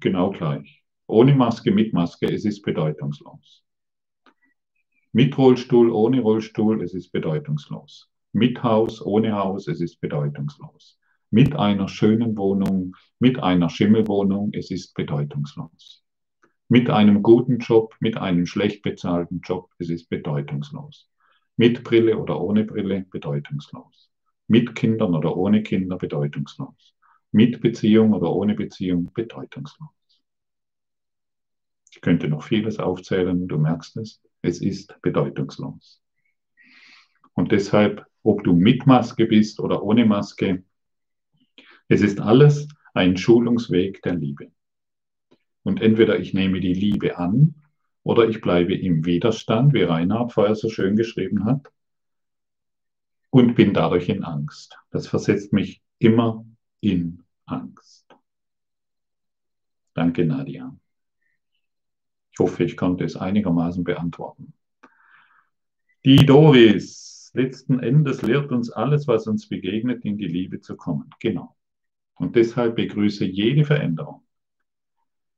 [0.00, 0.82] Genau gleich.
[1.06, 3.64] Ohne Maske, mit Maske, es ist bedeutungslos.
[5.12, 8.10] Mit Rollstuhl, ohne Rollstuhl, es ist bedeutungslos.
[8.32, 10.98] Mit Haus, ohne Haus, es ist bedeutungslos.
[11.30, 16.03] Mit einer schönen Wohnung, mit einer Schimmelwohnung, es ist bedeutungslos.
[16.68, 21.10] Mit einem guten Job, mit einem schlecht bezahlten Job, es ist bedeutungslos.
[21.56, 24.10] Mit Brille oder ohne Brille, bedeutungslos.
[24.48, 26.94] Mit Kindern oder ohne Kinder, bedeutungslos.
[27.32, 29.90] Mit Beziehung oder ohne Beziehung, bedeutungslos.
[31.92, 36.02] Ich könnte noch vieles aufzählen, du merkst es, es ist bedeutungslos.
[37.34, 40.64] Und deshalb, ob du mit Maske bist oder ohne Maske,
[41.88, 44.53] es ist alles ein Schulungsweg der Liebe.
[45.64, 47.54] Und entweder ich nehme die Liebe an
[48.02, 51.72] oder ich bleibe im Widerstand, wie Reinhard vorher so schön geschrieben hat,
[53.30, 54.78] und bin dadurch in Angst.
[54.90, 56.46] Das versetzt mich immer
[56.80, 58.06] in Angst.
[59.94, 60.76] Danke, Nadia.
[62.30, 64.54] Ich hoffe, ich konnte es einigermaßen beantworten.
[66.04, 71.10] Die Doris, letzten Endes lehrt uns alles, was uns begegnet, in die Liebe zu kommen.
[71.20, 71.56] Genau.
[72.14, 74.23] Und deshalb begrüße jede Veränderung.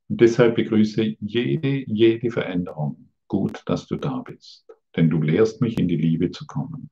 [0.09, 3.09] Und deshalb begrüße jede, jede Veränderung.
[3.27, 4.65] Gut, dass du da bist.
[4.95, 6.89] Denn du lehrst mich, in die Liebe zu kommen.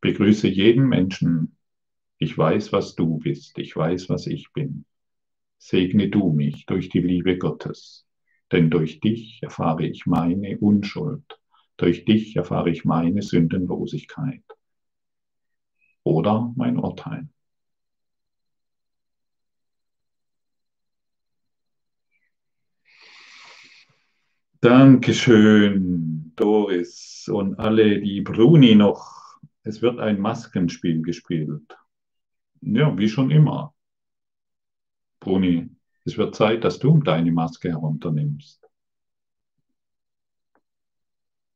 [0.00, 1.56] Begrüße jeden Menschen.
[2.18, 3.58] Ich weiß, was du bist.
[3.58, 4.84] Ich weiß, was ich bin.
[5.58, 8.06] Segne du mich durch die Liebe Gottes
[8.52, 11.40] denn durch dich erfahre ich meine Unschuld,
[11.78, 14.44] durch dich erfahre ich meine Sündenlosigkeit
[16.04, 17.28] oder mein Urteil.
[24.62, 29.40] Dankeschön, Doris und alle, die Bruni noch.
[29.64, 31.76] Es wird ein Maskenspiel gespielt.
[32.60, 33.74] Ja, wie schon immer.
[35.18, 35.68] Bruni,
[36.04, 38.64] es wird Zeit, dass du deine Maske herunternimmst.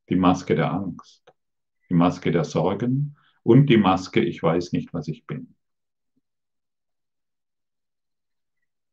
[0.09, 1.33] Die Maske der Angst,
[1.89, 5.55] die Maske der Sorgen und die Maske, ich weiß nicht, was ich bin.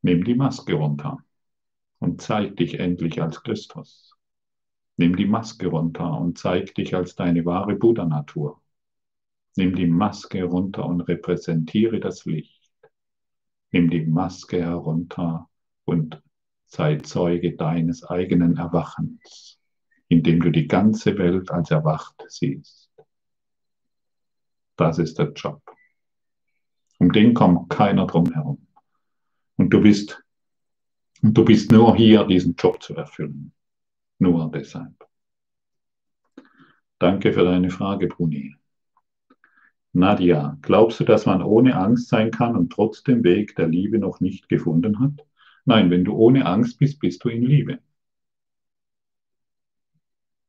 [0.03, 1.19] Nimm die Maske runter
[2.05, 4.15] und zeig dich endlich als Christus.
[4.97, 8.61] Nimm die Maske runter und zeig dich als deine wahre Buddha-Natur.
[9.57, 12.71] Nimm die Maske runter und repräsentiere das Licht.
[13.73, 15.49] Nimm die Maske herunter
[15.87, 16.23] und
[16.67, 19.59] sei Zeuge deines eigenen Erwachens,
[20.09, 22.91] indem du die ganze Welt als erwacht siehst.
[24.77, 25.63] Das ist der Job.
[26.99, 28.67] Um den kommt keiner drum herum.
[29.57, 30.24] Und du bist,
[31.25, 33.51] und du bist nur hier, diesen Job zu erfüllen.
[34.19, 35.09] Nur deshalb.
[36.99, 38.55] Danke für deine Frage, Bruni.
[39.95, 44.21] Nadia, glaubst du, dass man ohne Angst sein kann und trotzdem Weg der Liebe noch
[44.21, 45.27] nicht gefunden hat?
[45.65, 47.79] Nein, wenn du ohne Angst bist, bist du in Liebe.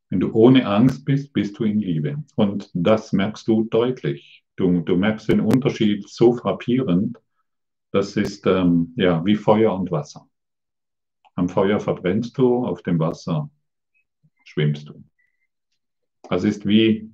[0.09, 2.21] Wenn du ohne Angst bist, bist du in Liebe.
[2.35, 4.43] Und das merkst du deutlich.
[4.57, 7.17] Du, du merkst den Unterschied so frappierend.
[7.91, 10.27] Das ist ähm, ja wie Feuer und Wasser.
[11.35, 13.49] Am Feuer verbrennst du, auf dem Wasser
[14.45, 15.03] schwimmst du.
[16.29, 17.11] Das ist wie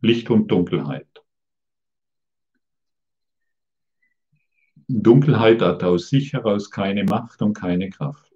[0.00, 1.08] Licht und Dunkelheit.
[4.86, 8.30] Dunkelheit hat aus sich heraus keine Macht und keine Kraft.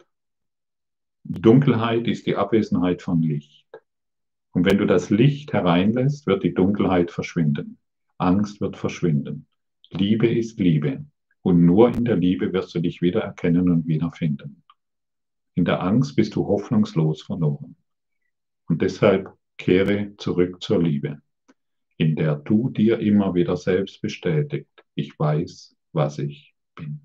[1.25, 3.67] Dunkelheit ist die Abwesenheit von Licht.
[4.53, 7.79] Und wenn du das Licht hereinlässt, wird die Dunkelheit verschwinden.
[8.17, 9.47] Angst wird verschwinden.
[9.91, 11.05] Liebe ist Liebe.
[11.43, 14.65] Und nur in der Liebe wirst du dich wieder erkennen und wiederfinden.
[15.59, 17.75] In der Angst bist du hoffnungslos verloren.
[18.69, 21.21] Und deshalb kehre zurück zur Liebe,
[21.97, 27.01] in der du dir immer wieder selbst bestätigt, ich weiß, was ich bin.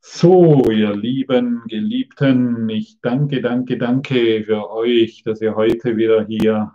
[0.00, 6.72] So, ihr lieben Geliebten, ich danke, danke, danke für euch, dass ihr heute wieder hier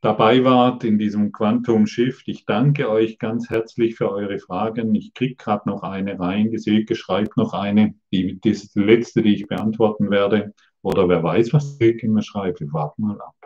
[0.00, 2.26] dabei wart in diesem Quantum Shift.
[2.28, 4.94] Ich danke euch ganz herzlich für eure Fragen.
[4.94, 6.50] Ich kriege gerade noch eine rein.
[6.50, 7.94] Die Silke schreibt noch eine.
[8.12, 10.54] Die, das ist die letzte, die ich beantworten werde.
[10.82, 12.60] Oder wer weiß, was Silke mir schreibt.
[12.60, 13.36] Wir warten mal ab.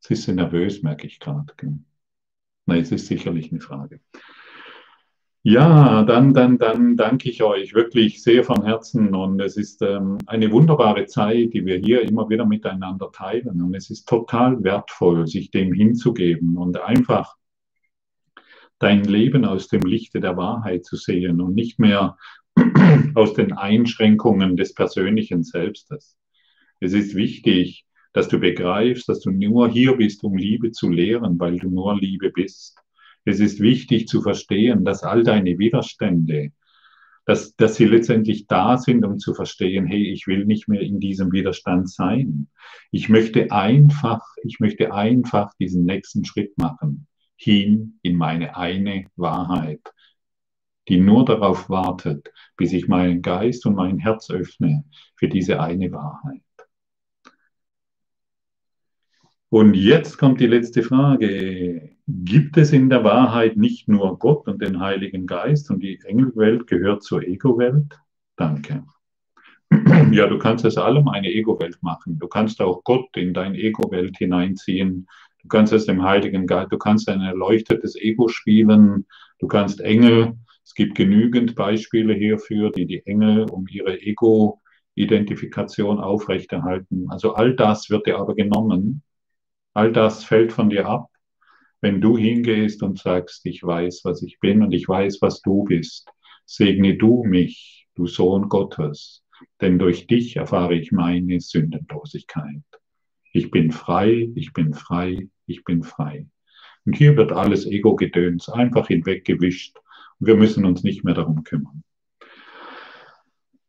[0.00, 1.54] Sie ist nervös, merke ich gerade.
[2.66, 4.00] Nein, es ist sicherlich eine Frage.
[5.44, 10.18] Ja, dann, dann, dann danke ich euch wirklich sehr von Herzen und es ist ähm,
[10.26, 15.26] eine wunderbare Zeit, die wir hier immer wieder miteinander teilen und es ist total wertvoll,
[15.26, 17.34] sich dem hinzugeben und einfach
[18.78, 22.16] dein Leben aus dem Lichte der Wahrheit zu sehen und nicht mehr
[23.16, 26.16] aus den Einschränkungen des persönlichen Selbstes.
[26.78, 31.40] Es ist wichtig, dass du begreifst, dass du nur hier bist, um Liebe zu lehren,
[31.40, 32.78] weil du nur Liebe bist.
[33.24, 36.52] Es ist wichtig zu verstehen, dass all deine Widerstände,
[37.24, 40.98] dass, dass sie letztendlich da sind, um zu verstehen, hey, ich will nicht mehr in
[40.98, 42.48] diesem Widerstand sein.
[42.90, 49.80] Ich möchte einfach, ich möchte einfach diesen nächsten Schritt machen, hin in meine eine Wahrheit,
[50.88, 54.84] die nur darauf wartet, bis ich meinen Geist und mein Herz öffne
[55.14, 56.42] für diese eine Wahrheit.
[59.48, 61.91] Und jetzt kommt die letzte Frage.
[62.08, 66.66] Gibt es in der Wahrheit nicht nur Gott und den Heiligen Geist und die Engelwelt
[66.66, 68.00] gehört zur Ego-Welt?
[68.36, 68.84] Danke.
[70.12, 72.18] Ja, du kannst aus allem eine Ego-Welt machen.
[72.18, 75.06] Du kannst auch Gott in deine Ego-Welt hineinziehen.
[75.42, 79.06] Du kannst es dem Heiligen Geist, du kannst ein erleuchtetes Ego spielen.
[79.38, 80.34] Du kannst Engel.
[80.64, 87.06] Es gibt genügend Beispiele hierfür, die die Engel um ihre Ego-Identifikation aufrechterhalten.
[87.08, 89.02] Also all das wird dir aber genommen
[89.74, 91.08] All das fällt von dir ab,
[91.82, 95.64] wenn du hingehst und sagst, ich weiß, was ich bin und ich weiß, was du
[95.64, 96.08] bist.
[96.46, 99.24] Segne du mich, du Sohn Gottes,
[99.60, 102.62] denn durch dich erfahre ich meine Sündenlosigkeit.
[103.32, 106.26] Ich bin frei, ich bin frei, ich bin frei.
[106.84, 109.76] Und hier wird alles Ego-Gedöns einfach hinweggewischt
[110.20, 111.82] und wir müssen uns nicht mehr darum kümmern.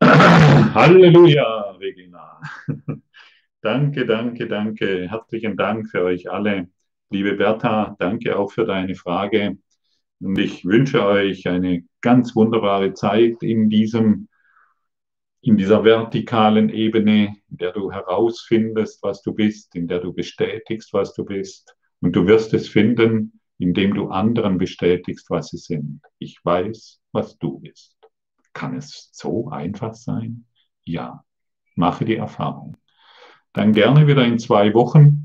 [0.02, 2.40] Halleluja, Regina.
[3.60, 5.08] Danke, danke, danke.
[5.08, 6.68] Herzlichen Dank für euch alle.
[7.14, 9.56] Liebe Bertha, danke auch für deine Frage.
[10.18, 14.26] Und ich wünsche euch eine ganz wunderbare Zeit in diesem,
[15.40, 20.92] in dieser vertikalen Ebene, in der du herausfindest, was du bist, in der du bestätigst,
[20.92, 21.76] was du bist.
[22.00, 26.00] Und du wirst es finden, indem du anderen bestätigst, was sie sind.
[26.18, 27.96] Ich weiß, was du bist.
[28.54, 30.46] Kann es so einfach sein?
[30.82, 31.22] Ja.
[31.76, 32.76] Mache die Erfahrung.
[33.52, 35.23] Dann gerne wieder in zwei Wochen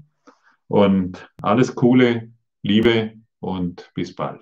[0.70, 2.32] und alles Coole,
[2.64, 4.42] Liebe und bis bald.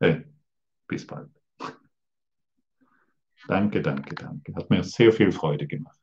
[0.00, 0.22] Äh,
[0.88, 1.30] bis bald.
[3.48, 4.54] Danke, danke, danke.
[4.54, 5.98] Hat mir sehr viel Freude gemacht.